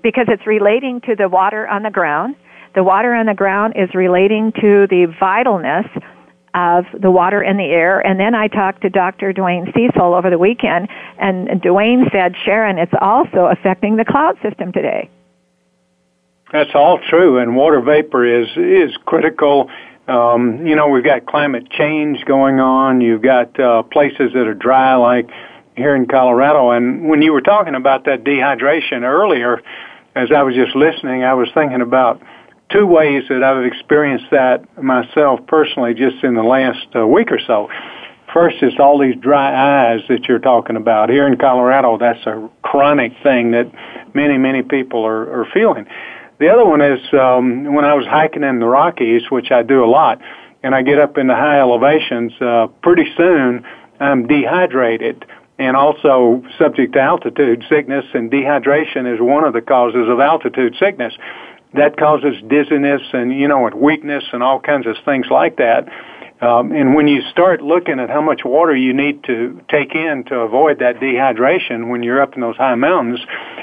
[0.02, 2.36] because it's relating to the water on the ground.
[2.74, 5.88] The water on the ground is relating to the vitalness
[6.54, 8.00] of the water in the air.
[8.00, 9.32] And then I talked to Dr.
[9.32, 14.72] Dwayne Cecil over the weekend, and Dwayne said, Sharon, it's also affecting the cloud system
[14.72, 15.10] today.
[16.52, 19.70] That's all true, and water vapor is is critical
[20.08, 23.00] um, you know, we've got climate change going on.
[23.00, 25.30] You've got uh, places that are dry, like
[25.76, 26.70] here in Colorado.
[26.70, 29.62] And when you were talking about that dehydration earlier,
[30.14, 32.22] as I was just listening, I was thinking about
[32.70, 37.40] two ways that I've experienced that myself personally just in the last uh, week or
[37.46, 37.68] so.
[38.32, 41.08] First is all these dry eyes that you're talking about.
[41.08, 43.70] Here in Colorado, that's a chronic thing that
[44.12, 45.86] many, many people are, are feeling.
[46.38, 49.84] The other one is um, when I was hiking in the Rockies, which I do
[49.84, 50.20] a lot,
[50.62, 52.32] and I get up into high elevations.
[52.40, 53.64] Uh, pretty soon,
[54.00, 55.24] I'm dehydrated
[55.58, 58.04] and also subject to altitude sickness.
[58.14, 61.14] And dehydration is one of the causes of altitude sickness.
[61.74, 65.88] That causes dizziness and you know and weakness and all kinds of things like that.
[66.40, 70.24] Um, and when you start looking at how much water you need to take in
[70.28, 73.20] to avoid that dehydration when you're up in those high mountains,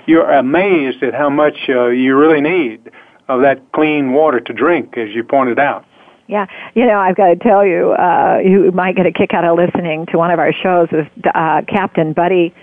[0.07, 2.89] you're amazed at how much uh, you really need
[3.27, 5.85] of that clean water to drink, as you pointed out.
[6.27, 9.43] Yeah, you know, I've got to tell you, uh, you might get a kick out
[9.43, 12.53] of listening to one of our shows with uh, Captain Buddy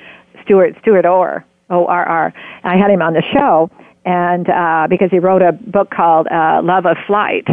[0.42, 2.34] Stewart Stewart Orr, O R R.
[2.64, 3.70] I had him on the show,
[4.06, 7.46] and uh, because he wrote a book called uh, Love of Flight,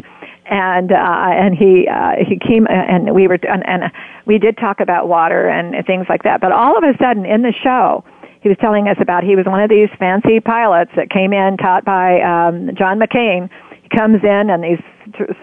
[0.46, 3.92] and uh, and he uh, he came and we were and, and
[4.26, 6.42] we did talk about water and things like that.
[6.42, 8.04] But all of a sudden in the show,
[8.42, 11.58] he was telling us about he was one of these fancy pilots that came in
[11.58, 13.50] taught by um, John McCain.
[13.82, 14.82] He comes in and these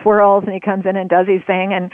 [0.03, 1.91] swirls and he comes in and does his thing and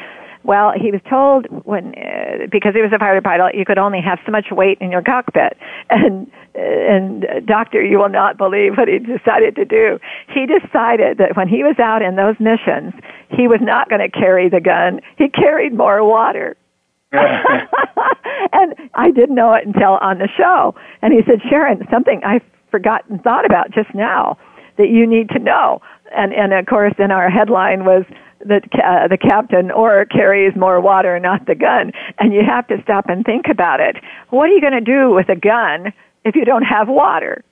[0.49, 4.01] well, he was told when uh, because he was a fighter pilot, you could only
[4.01, 5.57] have so much weight in your cockpit.
[5.91, 9.99] And and uh, doctor, you will not believe what he decided to do.
[10.35, 12.95] He decided that when he was out in those missions,
[13.31, 15.01] he was not going to carry the gun.
[15.17, 16.57] He carried more water.
[17.13, 20.75] and I didn't know it until on the show.
[21.01, 24.37] And he said, Sharon, something I forgotten thought about just now
[24.79, 25.81] that you need to know.
[26.17, 28.05] And and of course, then our headline was
[28.47, 31.93] that uh, the captain Orr carries more water, not the gun.
[32.19, 33.97] And you have to stop and think about it.
[34.31, 35.93] What are you going to do with a gun
[36.25, 37.45] if you don't have water?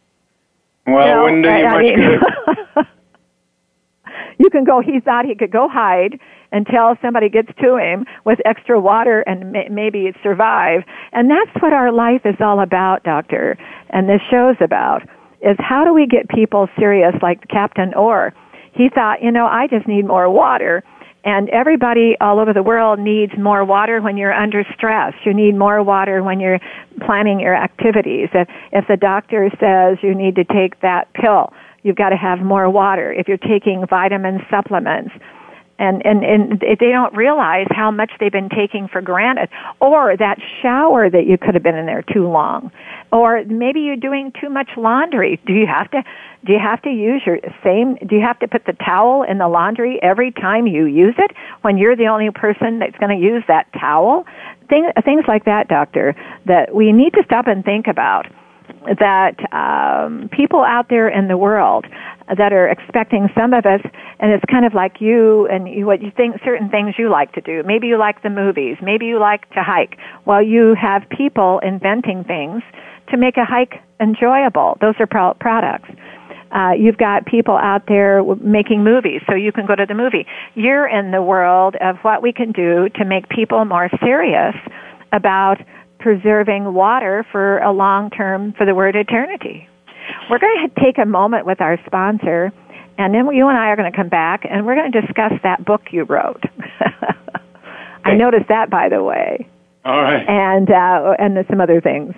[0.86, 2.20] Well, you know, wouldn't do you much mean,
[2.74, 2.86] good.
[4.38, 4.80] you can go.
[4.80, 6.20] He thought he could go hide
[6.52, 10.82] until somebody gets to him with extra water and may, maybe survive.
[11.12, 13.58] And that's what our life is all about, doctor.
[13.90, 15.02] And this show's about
[15.42, 18.32] is how do we get people serious like Captain Orr?
[18.76, 20.84] He thought, you know, I just need more water.
[21.24, 25.12] And everybody all over the world needs more water when you're under stress.
[25.24, 26.60] You need more water when you're
[27.04, 28.28] planning your activities.
[28.32, 32.38] If, if the doctor says you need to take that pill, you've got to have
[32.40, 33.12] more water.
[33.12, 35.10] If you're taking vitamin supplements,
[35.78, 39.48] and, and, and they don't realize how much they've been taking for granted.
[39.80, 42.70] Or that shower that you could have been in there too long.
[43.12, 45.40] Or maybe you're doing too much laundry.
[45.46, 46.02] Do you have to,
[46.44, 49.38] do you have to use your same, do you have to put the towel in
[49.38, 51.30] the laundry every time you use it
[51.62, 54.24] when you're the only person that's going to use that towel?
[54.68, 56.14] Thing, things like that, doctor,
[56.46, 58.26] that we need to stop and think about
[58.98, 61.86] that um, people out there in the world
[62.28, 63.80] that are expecting some of us,
[64.18, 67.32] and it's kind of like you and you, what you think certain things you like
[67.32, 67.62] to do.
[67.64, 68.76] Maybe you like the movies.
[68.82, 69.98] Maybe you like to hike.
[70.24, 72.62] Well, you have people inventing things
[73.10, 74.76] to make a hike enjoyable.
[74.80, 75.88] Those are pro- products.
[76.50, 80.26] Uh, you've got people out there making movies, so you can go to the movie.
[80.54, 84.54] You're in the world of what we can do to make people more serious
[85.12, 85.58] about
[86.06, 89.68] preserving water for a long term, for the word eternity.
[90.30, 92.52] We're going to take a moment with our sponsor,
[92.96, 95.32] and then you and I are going to come back and we're going to discuss
[95.42, 96.44] that book you wrote.
[98.04, 99.48] I noticed that, by the way.
[99.84, 100.22] All right.
[100.28, 102.14] And uh, and some other things.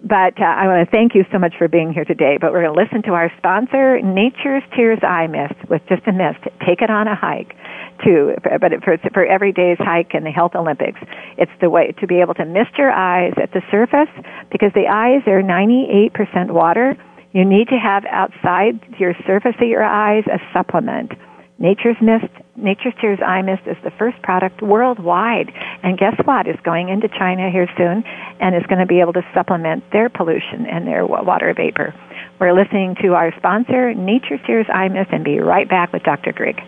[0.00, 2.38] But uh, I want to thank you so much for being here today.
[2.40, 6.12] But we're going to listen to our sponsor, Nature's Tears Eye Mist, with just a
[6.12, 6.38] mist.
[6.64, 7.56] Take it on a hike
[8.02, 11.00] too, but for, for every day's hike in the Health Olympics.
[11.36, 14.10] It's the way to be able to mist your eyes at the surface
[14.50, 16.96] because the eyes are 98% water.
[17.32, 21.12] You need to have outside your surface of your eyes a supplement.
[21.58, 22.26] Nature's Mist,
[22.56, 25.52] Nature's Tears Eye Mist is the first product worldwide.
[25.82, 26.46] And guess what?
[26.46, 28.02] It's going into China here soon
[28.40, 31.94] and is going to be able to supplement their pollution and their water vapor.
[32.40, 36.32] We're listening to our sponsor, Nature's Tears Eye Mist, and be right back with Dr.
[36.32, 36.60] Grigg.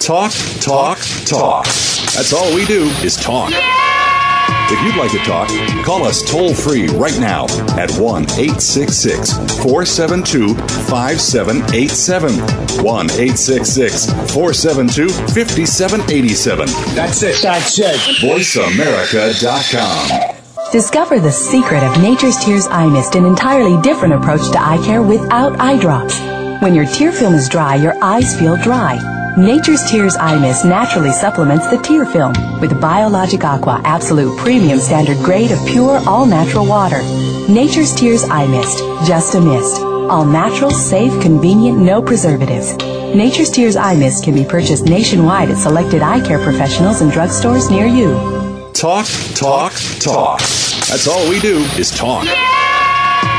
[0.00, 1.64] Talk, talk, talk.
[1.64, 3.52] That's all we do is talk.
[4.72, 5.48] If you'd like to talk,
[5.84, 7.44] call us toll free right now
[7.76, 12.84] at 1 866 472 5787.
[12.84, 16.66] 1 866 472 5787.
[16.94, 17.42] That's it.
[17.42, 17.96] That's it.
[18.20, 20.36] VoiceAmerica.com.
[20.70, 25.02] Discover the secret of Nature's Tears Eye Mist, an entirely different approach to eye care
[25.02, 26.20] without eye drops.
[26.60, 28.98] When your tear film is dry, your eyes feel dry.
[29.38, 35.16] Nature's Tears Eye Mist naturally supplements the tear film with Biologic Aqua Absolute Premium Standard
[35.24, 37.00] Grade of pure, all natural water.
[37.48, 38.76] Nature's Tears Eye Mist,
[39.08, 39.80] just a mist.
[39.80, 42.76] All natural, safe, convenient, no preservatives.
[43.16, 47.70] Nature's Tears Eye Mist can be purchased nationwide at selected eye care professionals and drugstores
[47.70, 48.12] near you.
[48.74, 50.40] Talk, talk, talk.
[50.40, 52.26] That's all we do is talk.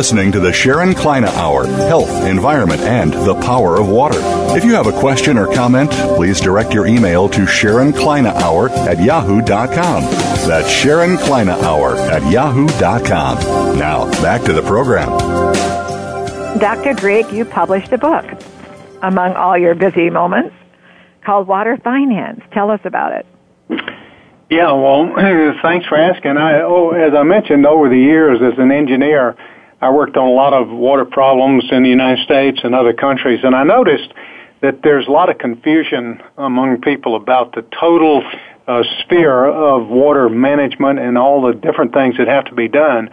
[0.00, 4.18] listening to the Sharon Kleyne Hour Health, Environment, and the Power of Water.
[4.56, 8.70] If you have a question or comment, please direct your email to Sharon Kleyne Hour
[8.70, 10.04] at yahoo.com.
[10.48, 13.78] That's Sharon Kleyne Hour at yahoo.com.
[13.78, 15.10] Now, back to the program.
[16.58, 16.94] Dr.
[16.94, 18.24] Grigg, you published a book
[19.02, 20.56] among all your busy moments
[21.26, 22.40] called Water Finance.
[22.52, 23.26] Tell us about it.
[24.48, 25.12] Yeah, well,
[25.62, 26.38] thanks for asking.
[26.38, 29.36] I, oh, as I mentioned over the years as an engineer,
[29.80, 33.40] I worked on a lot of water problems in the United States and other countries,
[33.42, 34.12] and I noticed
[34.60, 38.22] that there's a lot of confusion among people about the total
[38.68, 43.08] uh, sphere of water management and all the different things that have to be done.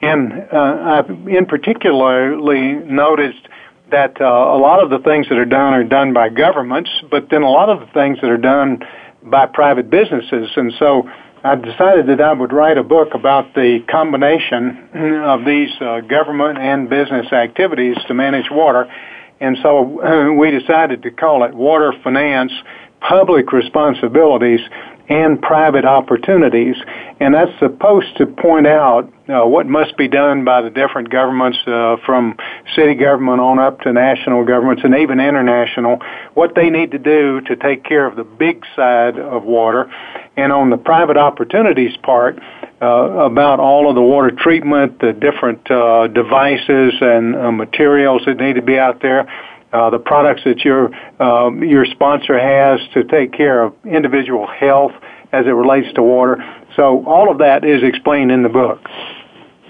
[0.00, 3.46] And uh, I've in particularly noticed
[3.90, 7.28] that uh, a lot of the things that are done are done by governments, but
[7.30, 8.82] then a lot of the things that are done
[9.22, 10.50] by private businesses.
[10.56, 11.08] And so
[11.44, 14.88] I decided that I would write a book about the combination
[15.24, 18.90] of these uh, government and business activities to manage water.
[19.38, 22.52] And so uh, we decided to call it Water Finance
[23.00, 24.60] Public Responsibilities
[25.08, 26.76] and Private Opportunities.
[27.20, 31.58] And that's supposed to point out uh, what must be done by the different governments
[31.66, 32.36] uh, from
[32.74, 36.00] city government on up to national governments and even international,
[36.34, 39.90] what they need to do to take care of the big side of water.
[40.36, 42.38] And on the private opportunities part,
[42.80, 48.36] uh, about all of the water treatment, the different uh, devices and uh, materials that
[48.36, 49.26] need to be out there,
[49.72, 54.92] uh, the products that your um, your sponsor has to take care of individual health
[55.32, 56.36] as it relates to water.
[56.76, 58.80] So all of that is explained in the book.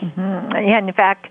[0.03, 0.68] Mm-hmm.
[0.68, 1.28] Yeah, in fact,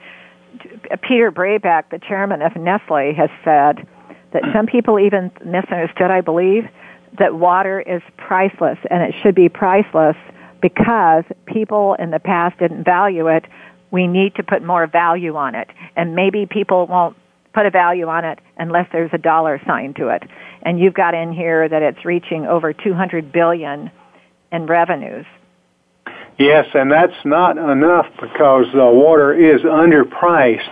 [1.01, 3.87] Peter Brabeck, the chairman of Nestle, has said
[4.33, 6.67] that some people even misunderstood, I believe,
[7.19, 10.17] that water is priceless and it should be priceless
[10.61, 13.45] because people in the past didn't value it.
[13.91, 15.69] We need to put more value on it.
[15.95, 17.15] And maybe people won't
[17.55, 20.21] put a value on it unless there's a dollar sign to it.
[20.61, 23.89] And you've got in here that it's reaching over 200 billion
[24.51, 25.25] in revenues.
[26.37, 30.69] Yes, and that's not enough because uh, water is underpriced.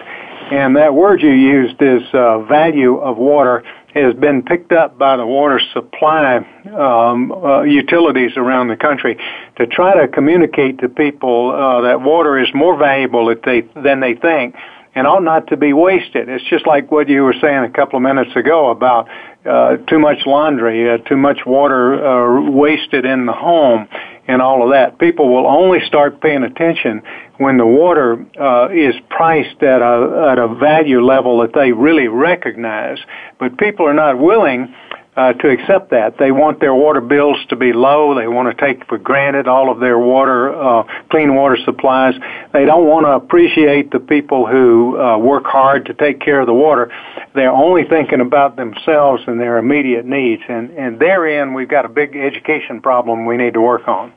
[0.52, 3.64] And that word you used is uh, value of water
[3.94, 6.38] has been picked up by the water supply
[6.76, 9.18] um, uh, utilities around the country
[9.56, 13.34] to try to communicate to people uh, that water is more valuable
[13.76, 14.56] than they think
[14.96, 16.30] and ought not to be wasted.
[16.30, 19.08] It's just like what you were saying a couple of minutes ago about
[19.46, 23.88] uh, too much laundry, uh, too much water uh, wasted in the home,
[24.28, 25.00] and all of that.
[25.00, 27.02] People will only start paying attention
[27.38, 32.08] when the water uh, is priced at a at a value level that they really
[32.08, 33.00] recognize.
[33.40, 34.74] But people are not willing
[35.16, 36.18] uh, to accept that.
[36.18, 38.16] They want their water bills to be low.
[38.16, 42.16] They want to take for granted all of their water, uh, clean water supplies.
[42.52, 46.48] They don't want to appreciate the people who uh, work hard to take care of
[46.48, 46.92] the water.
[47.36, 50.42] They're only thinking about themselves and their immediate needs.
[50.50, 54.14] And, and therein, we've got a big education problem we need to work on.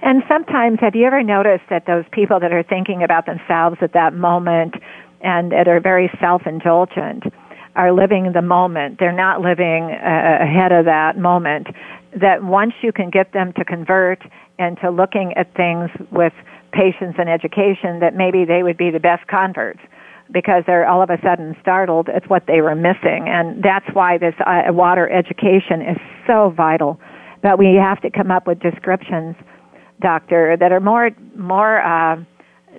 [0.00, 3.94] And sometimes, have you ever noticed that those people that are thinking about themselves at
[3.94, 4.74] that moment
[5.20, 7.24] and that are very self-indulgent,
[7.78, 8.98] are living the moment.
[8.98, 11.68] They're not living uh, ahead of that moment.
[12.20, 14.20] That once you can get them to convert
[14.58, 16.32] into looking at things with
[16.72, 19.78] patience and education, that maybe they would be the best converts
[20.32, 23.28] because they're all of a sudden startled at what they were missing.
[23.28, 27.00] And that's why this uh, water education is so vital.
[27.42, 29.36] But we have to come up with descriptions,
[30.02, 32.16] doctor, that are more, more, uh,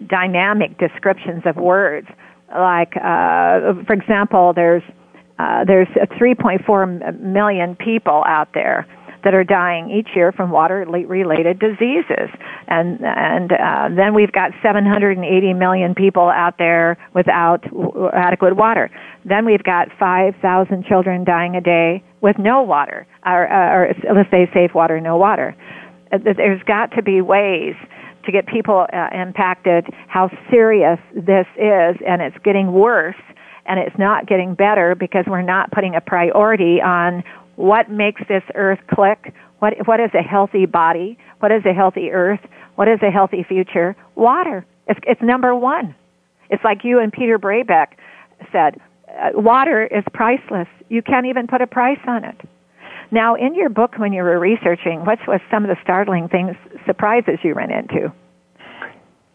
[0.08, 2.08] dynamic descriptions of words
[2.54, 4.84] like uh, for example there's
[5.39, 8.86] uh, there's 3.4 million people out there
[9.24, 12.30] that are dying each year from water related diseases.
[12.68, 17.64] And and uh, then we've got 780 million people out there without
[18.14, 18.89] adequate water.
[19.26, 24.50] Then we've got 5,000 children dying a day with no water or, or let's say
[24.54, 25.56] safe water no water.
[26.12, 27.76] Uh, there's got to be ways
[28.26, 33.15] to get people uh, impacted how serious this is and it's getting worse
[33.65, 37.24] and it's not getting better because we're not putting a priority on
[37.55, 42.11] what makes this earth click what what is a healthy body what is a healthy
[42.11, 42.39] earth
[42.76, 43.93] what is a healthy future?
[44.15, 44.65] Water.
[44.88, 45.95] It's it's number 1
[46.49, 47.88] it's like you and Peter Brabeck
[48.51, 50.67] said uh, water is priceless.
[50.89, 52.36] You can't even put a price on it
[53.12, 56.55] now, in your book, when you were researching, what was some of the startling things,
[56.86, 58.14] surprises you ran into?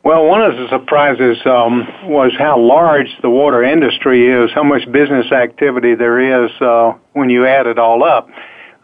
[0.05, 4.83] Well, one of the surprises um, was how large the water industry is, how much
[4.93, 8.29] business activity there is uh, when you add it all up.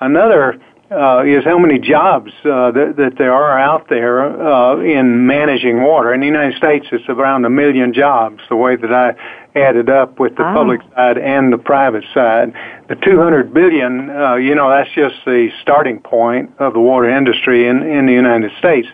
[0.01, 0.59] Another
[0.91, 5.83] uh, is how many jobs uh, that, that there are out there uh, in managing
[5.83, 6.13] water.
[6.13, 9.15] In the United States, it's around a million jobs, the way that I
[9.59, 10.55] added up with the oh.
[10.55, 12.53] public side and the private side.
[12.89, 17.69] The 200 billion, uh, you know, that's just the starting point of the water industry
[17.69, 18.89] in, in the United States.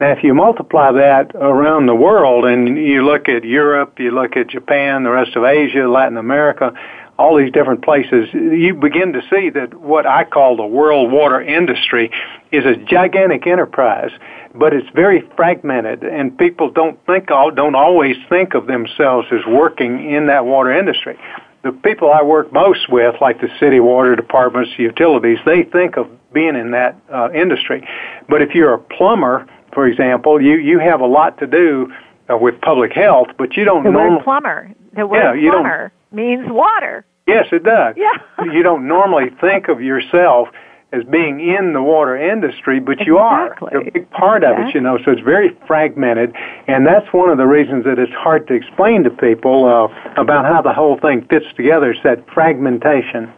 [0.00, 4.36] Now, if you multiply that around the world and you look at Europe, you look
[4.36, 6.74] at Japan, the rest of Asia, Latin America,
[7.18, 11.40] all these different places, you begin to see that what I call the world water
[11.40, 12.10] industry
[12.52, 14.10] is a gigantic enterprise,
[14.54, 20.10] but it's very fragmented, and people don't think don't always think of themselves as working
[20.10, 21.18] in that water industry.
[21.62, 26.08] The people I work most with, like the city water departments, utilities, they think of
[26.32, 27.86] being in that uh, industry.
[28.28, 31.92] But if you're a plumber, for example, you you have a lot to do
[32.30, 33.84] uh, with public health, but you don't.
[33.84, 34.72] The word plumber.
[34.94, 37.04] The word yeah, plumber means water.
[37.26, 37.96] Yes, it does.
[37.96, 38.18] Yeah.
[38.52, 40.48] you don't normally think of yourself
[40.92, 43.68] as being in the water industry, but you exactly.
[43.68, 43.72] are.
[43.72, 44.62] You're a big part exactly.
[44.62, 46.34] of it, you know, so it's very fragmented,
[46.68, 50.44] and that's one of the reasons that it's hard to explain to people uh, about
[50.44, 51.90] how the whole thing fits together.
[51.90, 53.32] It's that fragmentation.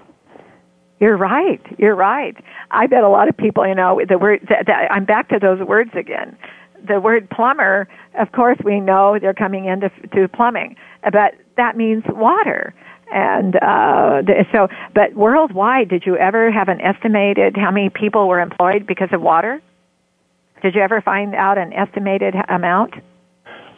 [1.01, 1.61] You're right.
[1.79, 2.37] You're right.
[2.71, 4.47] I bet a lot of people, you know, the word.
[4.69, 6.37] I'm back to those words again.
[6.87, 12.05] The word plumber, of course, we know they're coming into to plumbing, but that means
[12.09, 12.75] water.
[13.11, 14.23] And uh,
[14.53, 19.09] so, but worldwide, did you ever have an estimated how many people were employed because
[19.13, 19.63] of water?
[20.63, 22.95] Did you ever find out an estimated amount?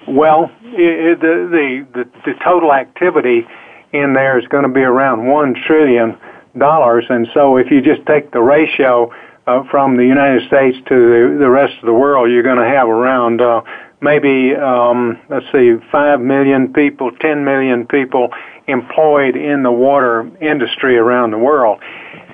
[0.08, 3.46] Well, the, the the the total activity
[3.92, 6.18] in there is going to be around one trillion
[6.58, 9.12] dollars, and so if you just take the ratio
[9.50, 12.64] uh, from the United States to the, the rest of the world, you're going to
[12.64, 13.62] have around uh,
[14.00, 18.30] maybe um, let's see, five million people, ten million people
[18.66, 21.80] employed in the water industry around the world,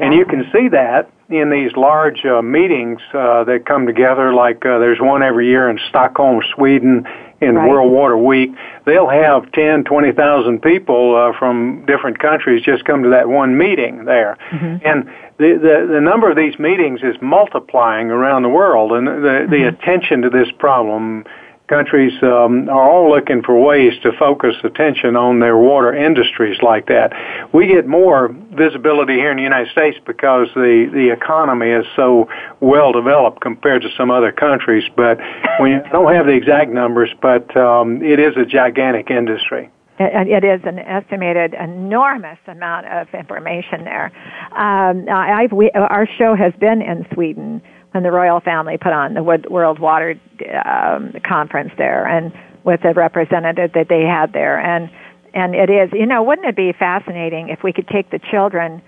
[0.01, 4.33] and you can see that in these large uh, meetings uh, that come together.
[4.35, 7.07] Like uh, there's one every year in Stockholm, Sweden,
[7.41, 7.69] in right.
[7.69, 8.51] World Water Week.
[8.85, 13.59] They'll have ten, twenty thousand people uh, from different countries just come to that one
[13.59, 14.87] meeting there, mm-hmm.
[14.87, 19.13] and the, the the number of these meetings is multiplying around the world, and the
[19.13, 19.51] mm-hmm.
[19.51, 21.25] the attention to this problem
[21.69, 26.87] countries um, are all looking for ways to focus attention on their water industries like
[26.87, 27.13] that.
[27.53, 32.29] We get more visibility here in the United States because the the economy is so
[32.61, 34.85] well developed compared to some other countries.
[34.97, 35.19] But
[35.61, 39.71] we don't have the exact numbers, but um, it is a gigantic industry.
[39.99, 44.13] It is an estimated enormous amount of information there.
[44.55, 49.15] Um, I've, we, our show has been in Sweden when the royal family put on
[49.15, 50.21] the World Water
[50.65, 52.33] um, Conference there, and
[52.65, 54.91] with the representative that they had there, and
[55.33, 58.83] and it is, you know, wouldn't it be fascinating if we could take the children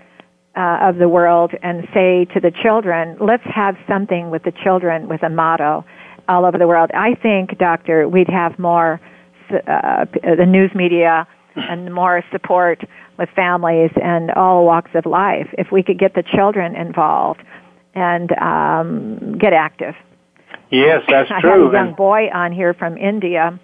[0.55, 5.07] uh, of the world and say to the children, let's have something with the children
[5.07, 5.85] with a motto
[6.27, 6.89] all over the world.
[6.93, 8.99] I think, Doctor, we'd have more
[9.51, 10.05] uh,
[10.37, 12.83] the news media and more support
[13.17, 17.41] with families and all walks of life if we could get the children involved
[17.93, 19.95] and um, get active.
[20.71, 21.51] Yes, that's I true.
[21.51, 23.59] I had a young boy on here from India,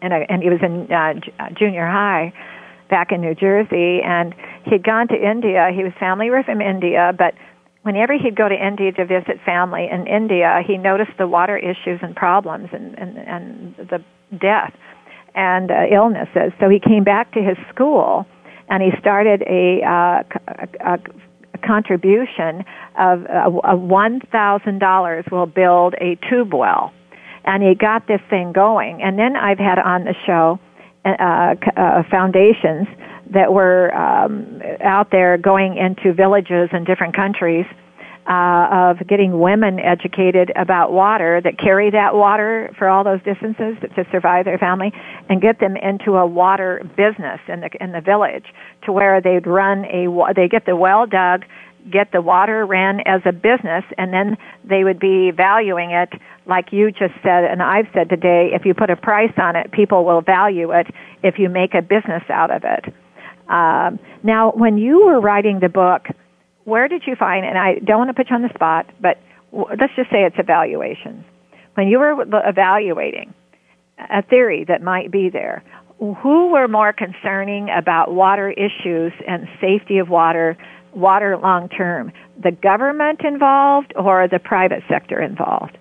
[0.00, 2.32] and, I, and he was in uh, uh, junior high
[2.88, 4.34] back in New Jersey, and
[4.64, 5.70] he'd gone to India.
[5.74, 7.34] He was family were from India, but
[7.82, 12.00] whenever he'd go to India to visit family in India, he noticed the water issues
[12.02, 14.02] and problems and and, and the
[14.38, 14.72] death
[15.34, 16.52] and uh, illnesses.
[16.60, 18.26] So he came back to his school
[18.68, 20.22] and he started a, uh,
[20.80, 20.98] a,
[21.54, 22.64] a contribution
[22.98, 26.92] of uh, $1,000 will build a tube well.
[27.44, 29.02] And he got this thing going.
[29.02, 30.60] And then I've had on the show
[31.04, 32.86] uh, uh, foundations
[33.32, 37.66] that were um, out there going into villages in different countries
[38.28, 43.76] uh, of getting women educated about water that carry that water for all those distances
[43.96, 44.92] to survive their family
[45.28, 48.44] and get them into a water business in the in the village
[48.84, 50.06] to where they'd run a
[50.36, 51.44] they get the well dug
[51.90, 56.10] get the water ran as a business and then they would be valuing it
[56.46, 59.72] like you just said and I've said today if you put a price on it
[59.72, 60.86] people will value it
[61.24, 62.94] if you make a business out of it
[63.48, 66.08] um, now when you were writing the book
[66.64, 69.18] where did you find, and I don't want to put you on the spot, but
[69.52, 71.24] let's just say it's evaluations.
[71.74, 73.34] When you were evaluating
[73.98, 75.64] a theory that might be there,
[75.98, 80.56] who were more concerning about water issues and safety of water,
[80.94, 82.12] water long term?
[82.42, 85.78] The government involved or the private sector involved?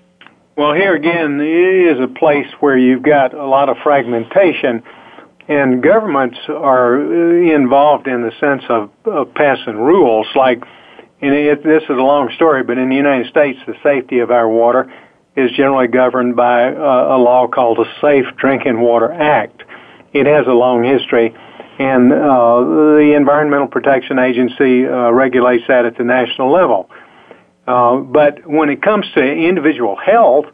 [0.56, 4.84] Well, here again, is a place where you've got a lot of fragmentation
[5.48, 7.02] and governments are
[7.54, 10.64] involved in the sense of, of passing rules like
[11.22, 14.32] and it, this is a long story, but in the United States, the safety of
[14.32, 14.92] our water
[15.36, 19.62] is generally governed by uh, a law called the Safe Drinking Water Act.
[20.14, 21.34] It has a long history,
[21.78, 26.90] and uh, the Environmental Protection Agency uh, regulates that at the national level.
[27.68, 30.46] Uh, but when it comes to individual health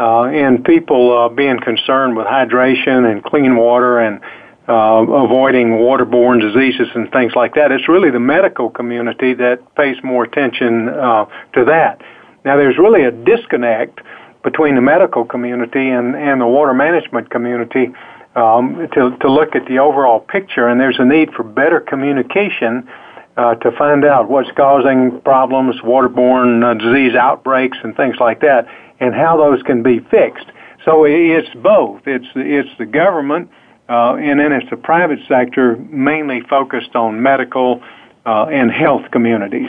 [0.00, 4.20] uh, and people uh, being concerned with hydration and clean water and
[4.66, 7.70] uh, avoiding waterborne diseases and things like that.
[7.70, 12.00] It's really the medical community that pays more attention uh, to that.
[12.44, 14.00] Now, there's really a disconnect
[14.42, 17.92] between the medical community and, and the water management community
[18.36, 22.88] um, to, to look at the overall picture, and there's a need for better communication
[23.36, 28.66] uh, to find out what's causing problems, waterborne uh, disease outbreaks, and things like that,
[29.00, 30.46] and how those can be fixed.
[30.84, 32.02] So it's both.
[32.06, 33.50] It's it's the government
[33.90, 37.82] uh, and then it's the private sector mainly focused on medical
[38.24, 39.68] uh, and health communities.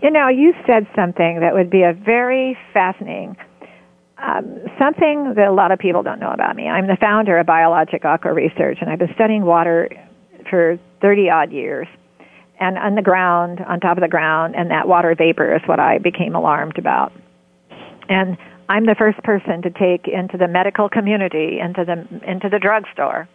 [0.00, 3.36] You know, you said something that would be a very fascinating,
[4.18, 6.68] um, something that a lot of people don't know about me.
[6.68, 9.88] I'm the founder of Biologic Aqua Research, and I've been studying water
[10.48, 11.88] for 30 odd years.
[12.60, 15.80] And on the ground, on top of the ground, and that water vapor is what
[15.80, 17.12] I became alarmed about.
[18.10, 18.36] And
[18.68, 23.28] I'm the first person to take into the medical community, into the into the drugstore,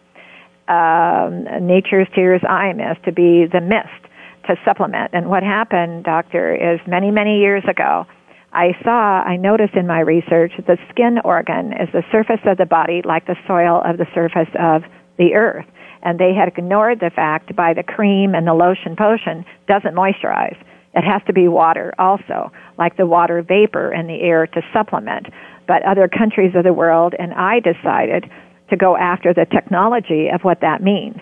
[0.68, 4.12] um, Nature's Tears Eye Mist to be the mist
[4.46, 5.10] to supplement.
[5.14, 8.06] And what happened, doctor, is many many years ago,
[8.52, 12.66] I saw, I noticed in my research, the skin organ is the surface of the
[12.66, 14.82] body like the soil of the surface of
[15.16, 15.66] the earth.
[16.02, 20.56] And they had ignored the fact by the cream and the lotion potion doesn't moisturize
[20.96, 25.26] It has to be water also, like the water vapor in the air to supplement.
[25.68, 28.24] But other countries of the world, and I decided
[28.70, 31.18] to go after the technology of what that means,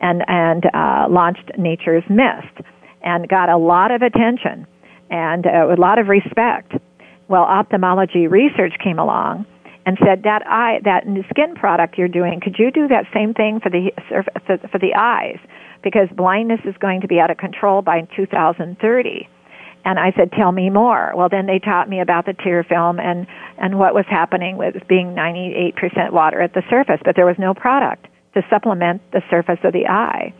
[0.00, 2.54] and and uh, launched Nature's Mist,
[3.02, 4.66] and got a lot of attention
[5.10, 6.72] and uh, a lot of respect.
[7.28, 9.46] Well, ophthalmology research came along
[9.84, 13.60] and said that eye, that skin product you're doing, could you do that same thing
[13.60, 13.90] for the
[14.70, 15.38] for the eyes?
[15.86, 19.28] Because blindness is going to be out of control by 2030.
[19.84, 21.12] And I said, tell me more.
[21.14, 23.24] Well, then they taught me about the tear film and,
[23.56, 27.54] and what was happening with being 98% water at the surface, but there was no
[27.54, 30.34] product to supplement the surface of the eye.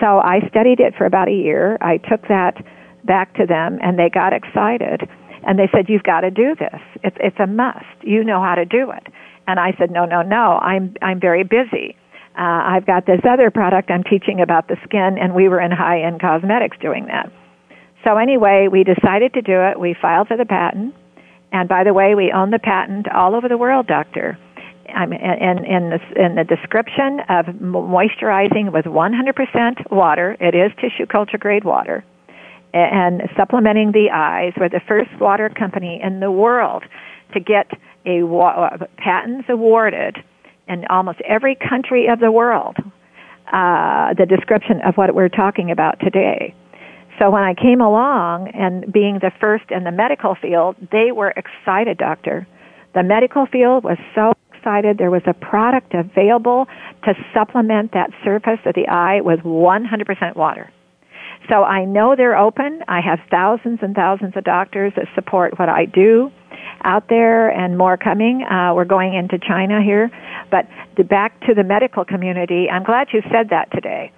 [0.00, 1.78] So I studied it for about a year.
[1.80, 2.58] I took that
[3.04, 5.08] back to them and they got excited
[5.46, 6.80] and they said, "You've got to do this.
[7.04, 7.86] It's it's a must.
[8.02, 9.06] You know how to do it."
[9.46, 10.58] And I said, "No, no, no.
[10.62, 11.96] I'm I'm very busy.
[12.36, 15.70] Uh, I've got this other product I'm teaching about the skin, and we were in
[15.70, 17.30] high end cosmetics doing that."
[18.04, 19.78] So anyway, we decided to do it.
[19.78, 20.94] We filed for the patent,
[21.52, 24.38] and by the way, we own the patent all over the world, Doctor.
[24.94, 30.36] I'm in in the in the description of moisturizing with 100% water.
[30.40, 32.04] It is tissue culture grade water
[32.74, 34.52] and supplementing the eyes.
[34.56, 36.84] We're the first water company in the world
[37.34, 37.70] to get
[38.06, 40.16] a wa- patents awarded
[40.68, 42.76] in almost every country of the world.
[43.52, 46.54] Uh, the description of what we're talking about today.
[47.18, 51.34] So when I came along and being the first in the medical field, they were
[51.36, 52.46] excited, doctor.
[52.94, 54.96] The medical field was so excited.
[54.96, 56.66] There was a product available
[57.04, 60.70] to supplement that surface of the eye with 100% water.
[61.48, 62.82] So I know they're open.
[62.88, 66.30] I have thousands and thousands of doctors that support what I do
[66.84, 68.42] out there and more coming.
[68.42, 70.10] Uh, we're going into China here.
[70.50, 70.66] But
[70.96, 74.12] the, back to the medical community, I'm glad you said that today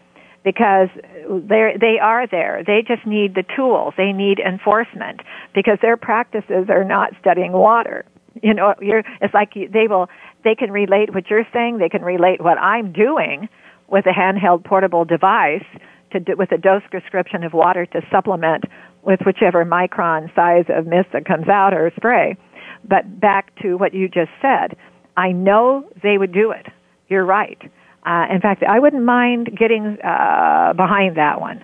[0.45, 0.89] because
[1.29, 2.63] they they are there.
[2.67, 3.95] They just need the tools.
[3.97, 5.21] They need enforcement
[5.55, 8.05] because their practices are not studying water.
[8.43, 10.09] You know, you're, it's like they will.
[10.43, 11.79] They can relate what you're saying.
[11.79, 13.49] They can relate what I'm doing
[13.89, 15.65] with a handheld portable device
[16.15, 18.65] to do, with a dose prescription of water to supplement
[19.03, 22.37] with whichever micron size of mist that comes out or spray.
[22.89, 24.77] But back to what you just said,
[25.17, 26.67] I know they would do it.
[27.09, 27.61] You're right.
[28.07, 31.63] Uh, in fact, I wouldn't mind getting uh, behind that one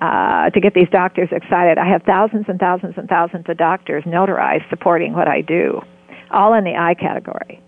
[0.00, 1.78] uh, to get these doctors excited.
[1.78, 5.80] I have thousands and thousands and thousands of doctors notarized supporting what I do,
[6.30, 7.62] all in the eye category.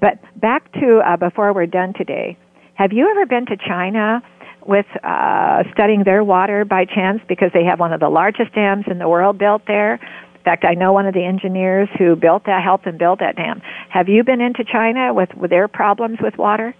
[0.00, 2.36] But back to uh, before we're done today,
[2.74, 4.20] have you ever been to China
[4.68, 8.84] with uh, studying their water by chance because they have one of the largest dams
[8.90, 9.94] in the world built there.
[9.94, 13.36] In fact, I know one of the engineers who built that, helped and build that
[13.36, 13.60] dam.
[13.88, 16.74] Have you been into China with, with their problems with water?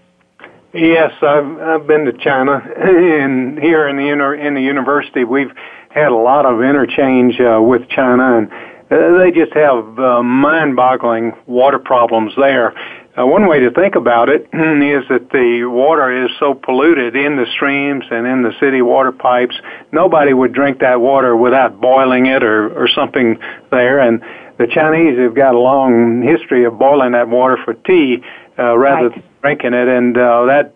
[0.73, 4.09] Yes, I've I've been to China, and here in the
[4.45, 5.51] in the university, we've
[5.89, 8.51] had a lot of interchange uh, with China, and
[8.91, 12.73] uh, they just have uh, mind-boggling water problems there.
[13.17, 17.35] Uh, one way to think about it is that the water is so polluted in
[17.35, 19.55] the streams and in the city water pipes,
[19.91, 23.39] nobody would drink that water without boiling it or, or something
[23.71, 23.99] there.
[23.99, 24.21] And
[24.59, 28.23] the Chinese have got a long history of boiling that water for tea
[28.59, 29.15] uh, rather right.
[29.15, 30.73] than drinking it, and uh, that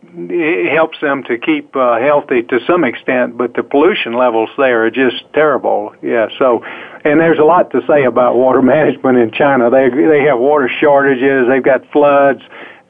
[0.72, 3.38] helps them to keep uh, healthy to some extent.
[3.38, 5.96] But the pollution levels there are just terrible.
[6.02, 6.64] Yeah, so
[7.04, 9.70] and there's a lot to say about water management in China.
[9.70, 11.48] They they have water shortages.
[11.48, 12.42] They've got floods.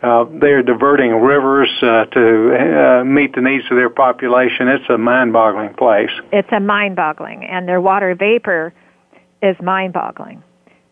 [0.02, 4.68] Uh, they're diverting rivers uh, to uh, meet the needs of their population.
[4.68, 6.10] It's a mind-boggling place.
[6.32, 8.74] It's a mind-boggling, and their water vapor
[9.44, 10.42] is mind-boggling.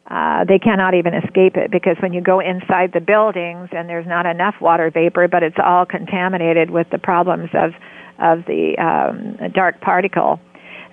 [0.05, 4.07] Uh, they cannot even escape it because when you go inside the buildings and there's
[4.07, 7.71] not enough water vapor, but it's all contaminated with the problems of
[8.19, 10.39] of the um, dark particle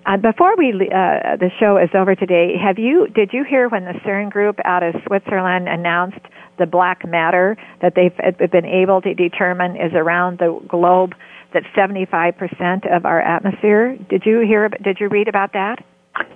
[0.06, 3.84] uh, before we uh, the show is over today, have you did you hear when
[3.84, 6.24] the CERN group out of Switzerland announced
[6.58, 11.14] the black matter that they've uh, been able to determine is around the globe
[11.52, 13.96] that 75% of our atmosphere?
[14.08, 14.68] Did you hear?
[14.68, 15.84] Did you read about that?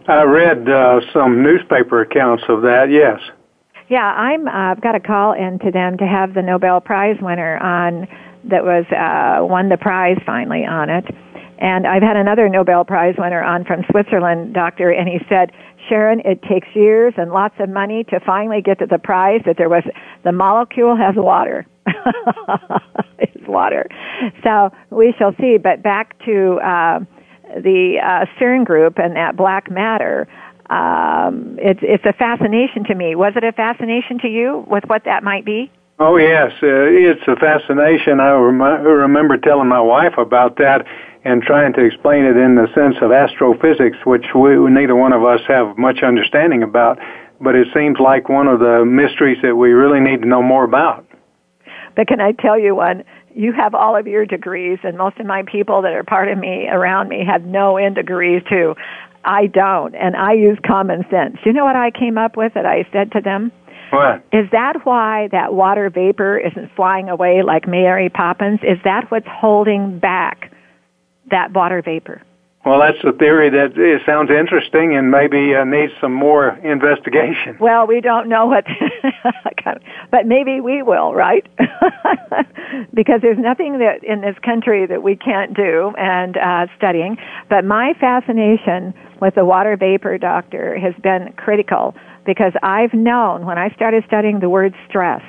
[0.09, 2.87] I read uh, some newspaper accounts of that.
[2.91, 3.21] Yes.
[3.89, 4.49] Yeah, I'm.
[4.49, 8.09] Uh, I've got a call in to them to have the Nobel Prize winner on
[8.45, 11.05] that was uh, won the prize finally on it
[11.61, 15.53] and I've had another Nobel Prize winner on from Switzerland, doctor, and he said,
[15.89, 19.57] Sharon, it takes years and lots of money to finally get to the prize that
[19.59, 19.83] there was,
[20.25, 21.67] the molecule has water.
[23.19, 23.87] it's water.
[24.43, 25.59] So we shall see.
[25.59, 27.01] But back to, uh,
[27.61, 30.29] the uh, CERN group and that black matter,
[30.71, 33.17] um, it's, it's a fascination to me.
[33.17, 35.71] Was it a fascination to you with what that might be?
[36.03, 38.21] Oh yes, uh, it's a fascination.
[38.21, 40.87] I rem- remember telling my wife about that,
[41.25, 45.23] and trying to explain it in the sense of astrophysics, which we, neither one of
[45.23, 46.99] us have much understanding about.
[47.39, 50.65] But it seems like one of the mysteries that we really need to know more
[50.65, 51.07] about.
[51.95, 53.05] But can I tell you one?
[53.35, 56.39] You have all of your degrees, and most of my people that are part of
[56.39, 58.75] me around me have no end degrees too.
[59.23, 61.37] I don't, and I use common sense.
[61.45, 63.53] You know what I came up with that I said to them?
[63.91, 64.25] What?
[64.33, 68.61] Is that why that water vapor isn't flying away like Mary Poppins?
[68.63, 70.53] Is that what's holding back
[71.31, 72.23] that water vapor?
[72.65, 77.57] Well, that's a theory that it sounds interesting and maybe uh, needs some more investigation.
[77.61, 78.67] Well, we don't know what,
[80.11, 81.47] but maybe we will, right?
[82.95, 87.17] because there's nothing that in this country that we can't do and uh, studying.
[87.49, 91.95] But my fascination with the water vapor doctor has been critical
[92.27, 95.23] because I've known when I started studying the word stress,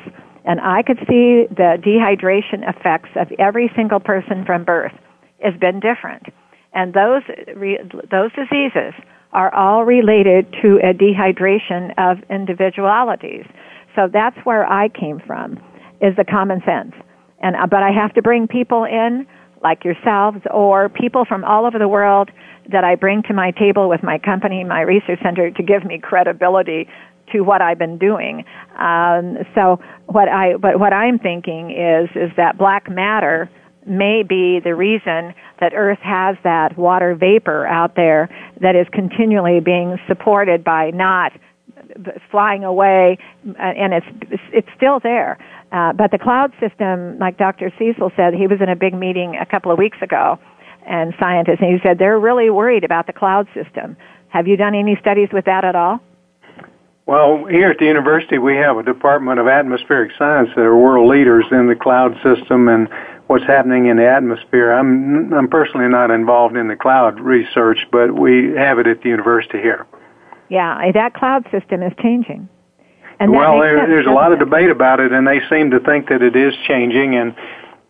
[0.45, 4.93] and I could see the dehydration effects of every single person from birth
[5.39, 6.27] has been different
[6.73, 7.23] and those,
[8.09, 8.93] those diseases
[9.33, 13.45] are all related to a dehydration of individualities.
[13.95, 15.57] So that's where I came from,
[16.01, 16.93] is the common sense.
[17.41, 19.27] And, uh, but I have to bring people in,
[19.63, 22.29] like yourselves, or people from all over the world
[22.69, 25.99] that I bring to my table with my company, my research center, to give me
[25.99, 26.87] credibility
[27.31, 28.43] to what I've been doing.
[28.77, 33.49] Um, so what I, but what I'm thinking is, is that black matter
[33.85, 39.59] may be the reason that Earth has that water vapor out there that is continually
[39.59, 41.31] being supported by not
[42.29, 43.17] flying away,
[43.57, 44.05] and it's
[44.53, 45.37] it's still there.
[45.71, 47.71] Uh, but the cloud system, like Dr.
[47.79, 50.37] Cecil said, he was in a big meeting a couple of weeks ago,
[50.85, 53.97] and scientists, and he said they're really worried about the cloud system.
[54.29, 55.99] Have you done any studies with that at all?
[57.05, 61.09] Well, here at the university, we have a Department of Atmospheric Science that are world
[61.09, 62.87] leaders in the cloud system and
[63.27, 64.71] what's happening in the atmosphere.
[64.71, 69.09] I'm I'm personally not involved in the cloud research, but we have it at the
[69.09, 69.87] university here.
[70.49, 72.49] Yeah, eh, that cloud system is changing.
[73.19, 75.79] And well, there, sense, there's a lot of debate about it, and they seem to
[75.79, 77.15] think that it is changing.
[77.15, 77.35] And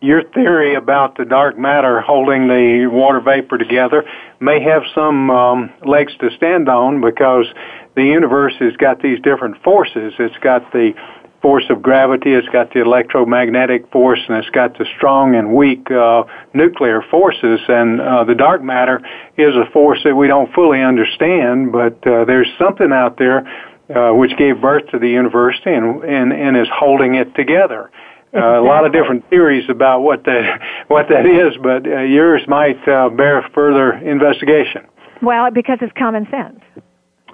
[0.02, 4.04] your theory about the dark matter holding the water vapor together
[4.40, 7.46] may have some um, legs to stand on because
[7.94, 10.12] the universe has got these different forces.
[10.18, 10.92] It's got the
[11.40, 15.90] force of gravity, it's got the electromagnetic force, and it's got the strong and weak
[15.90, 17.60] uh, nuclear forces.
[17.68, 19.00] And uh, the dark matter
[19.36, 23.46] is a force that we don't fully understand, but uh, there's something out there
[23.94, 27.90] uh, which gave birth to the universe and, and, and is holding it together.
[28.34, 32.40] Uh, a lot of different theories about what that what that is, but uh, yours
[32.48, 34.86] might uh, bear further investigation.
[35.20, 36.60] Well, because it's common sense.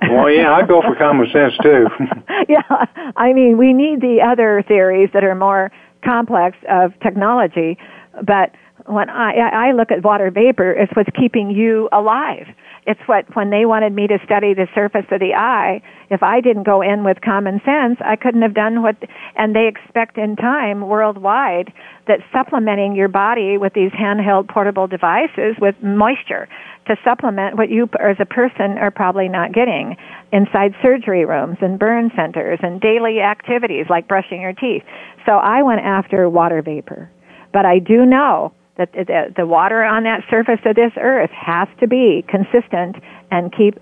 [0.03, 1.87] Well, yeah, I'd go for common sense too.
[2.49, 2.87] yeah,
[3.17, 5.71] I mean, we need the other theories that are more
[6.05, 7.79] complex of technology,
[8.27, 8.51] but
[8.87, 12.47] when I, I look at water vapor, it's what's keeping you alive.
[12.89, 16.41] It's what, when they wanted me to study the surface of the eye, if I
[16.41, 18.97] didn't go in with common sense, I couldn't have done what,
[19.37, 21.71] and they expect in time worldwide
[22.07, 26.49] that supplementing your body with these handheld portable devices with moisture
[26.87, 29.95] to supplement what you as a person are probably not getting
[30.33, 34.83] inside surgery rooms and burn centers and daily activities like brushing your teeth.
[35.27, 37.11] So I went after water vapor.
[37.53, 41.89] But I do know that the water on that surface of this earth has to
[41.89, 42.97] be consistent
[43.31, 43.79] and keep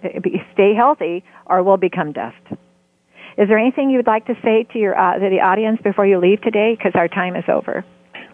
[0.55, 2.37] stay healthy or we'll become dust.
[3.37, 6.07] Is there anything you would like to say to your uh, to the audience before
[6.07, 6.75] you leave today?
[6.75, 7.85] Because our time is over.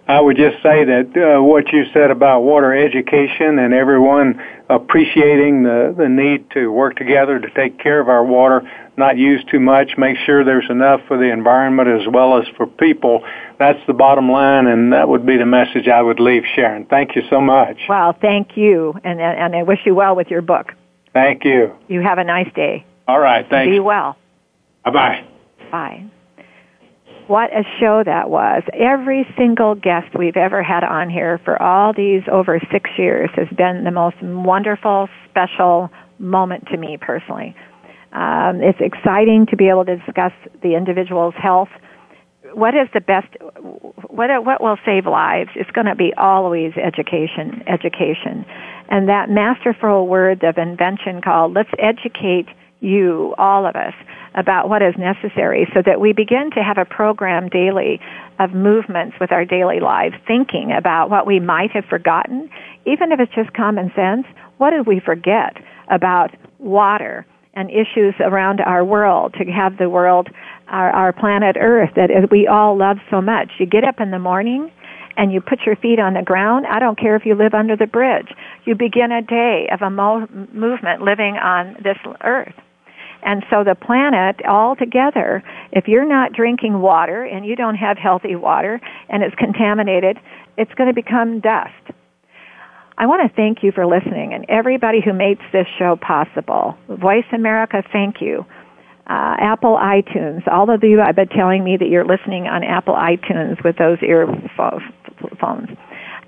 [0.06, 5.62] I would just say that uh, what you said about water education and everyone appreciating
[5.62, 9.60] the, the need to work together to take care of our water, not use too
[9.60, 13.22] much, make sure there's enough for the environment as well as for people.
[13.62, 16.84] That's the bottom line, and that would be the message I would leave, Sharon.
[16.86, 17.78] Thank you so much.
[17.88, 20.72] Well, thank you, and, and I wish you well with your book.
[21.12, 21.72] Thank you.
[21.86, 22.84] You have a nice day.
[23.06, 23.70] All right, thanks.
[23.70, 24.16] Be well.
[24.84, 25.24] Bye-bye.
[25.70, 26.10] Bye
[27.28, 28.62] what a show that was.
[28.74, 33.48] Every single guest we've ever had on here for all these over six years has
[33.56, 35.88] been the most wonderful, special
[36.18, 37.56] moment to me personally.
[38.12, 40.32] Um, it's exciting to be able to discuss
[40.62, 41.70] the individual's health.
[42.54, 43.28] What is the best?
[44.08, 45.50] What what will save lives?
[45.54, 48.44] It's going to be always education, education,
[48.88, 52.46] and that masterful word of invention called "Let's educate
[52.80, 53.94] you, all of us."
[54.34, 58.00] about what is necessary so that we begin to have a program daily
[58.38, 62.48] of movements with our daily lives, thinking about what we might have forgotten,
[62.86, 64.26] even if it's just common sense.
[64.58, 65.56] What did we forget
[65.88, 70.28] about water and issues around our world to have the world,
[70.72, 73.52] our, our planet Earth that we all love so much?
[73.58, 74.70] You get up in the morning
[75.16, 77.76] and you put your feet on the ground, I don't care if you live under
[77.76, 78.28] the bridge.
[78.64, 82.54] You begin a day of a mo- movement living on this earth.
[83.24, 87.96] And so the planet all together, if you're not drinking water and you don't have
[87.96, 90.18] healthy water and it's contaminated,
[90.56, 91.70] it's going to become dust.
[92.98, 96.76] I want to thank you for listening and everybody who makes this show possible.
[96.88, 98.44] Voice America, thank you.
[99.04, 100.46] Uh, Apple iTunes.
[100.46, 103.98] All of you have been telling me that you're listening on Apple iTunes with those
[104.00, 105.68] earphones.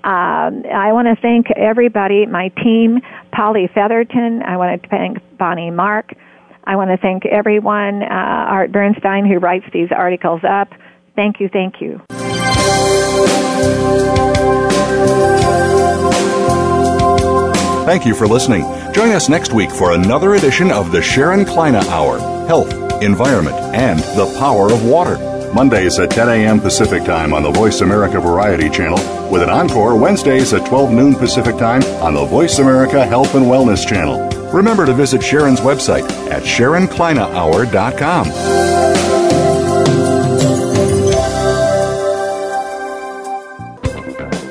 [0.05, 2.99] Um, I want to thank everybody, my team,
[3.31, 4.43] Polly Featherton.
[4.43, 6.11] I want to thank Bonnie Mark.
[6.63, 10.69] I want to thank everyone, uh, Art Bernstein, who writes these articles up.
[11.15, 12.01] Thank you, thank you.
[17.85, 18.61] Thank you for listening.
[18.93, 22.71] Join us next week for another edition of the Sharon Kleyne Hour Health,
[23.01, 25.17] Environment, and the Power of Water.
[25.53, 26.59] Mondays at 10 a.m.
[26.59, 28.99] Pacific Time on the Voice America Variety Channel,
[29.31, 33.45] with an encore Wednesdays at 12 noon Pacific Time on the Voice America Health and
[33.45, 34.29] Wellness Channel.
[34.51, 39.14] Remember to visit Sharon's website at SharonKleynehour.com.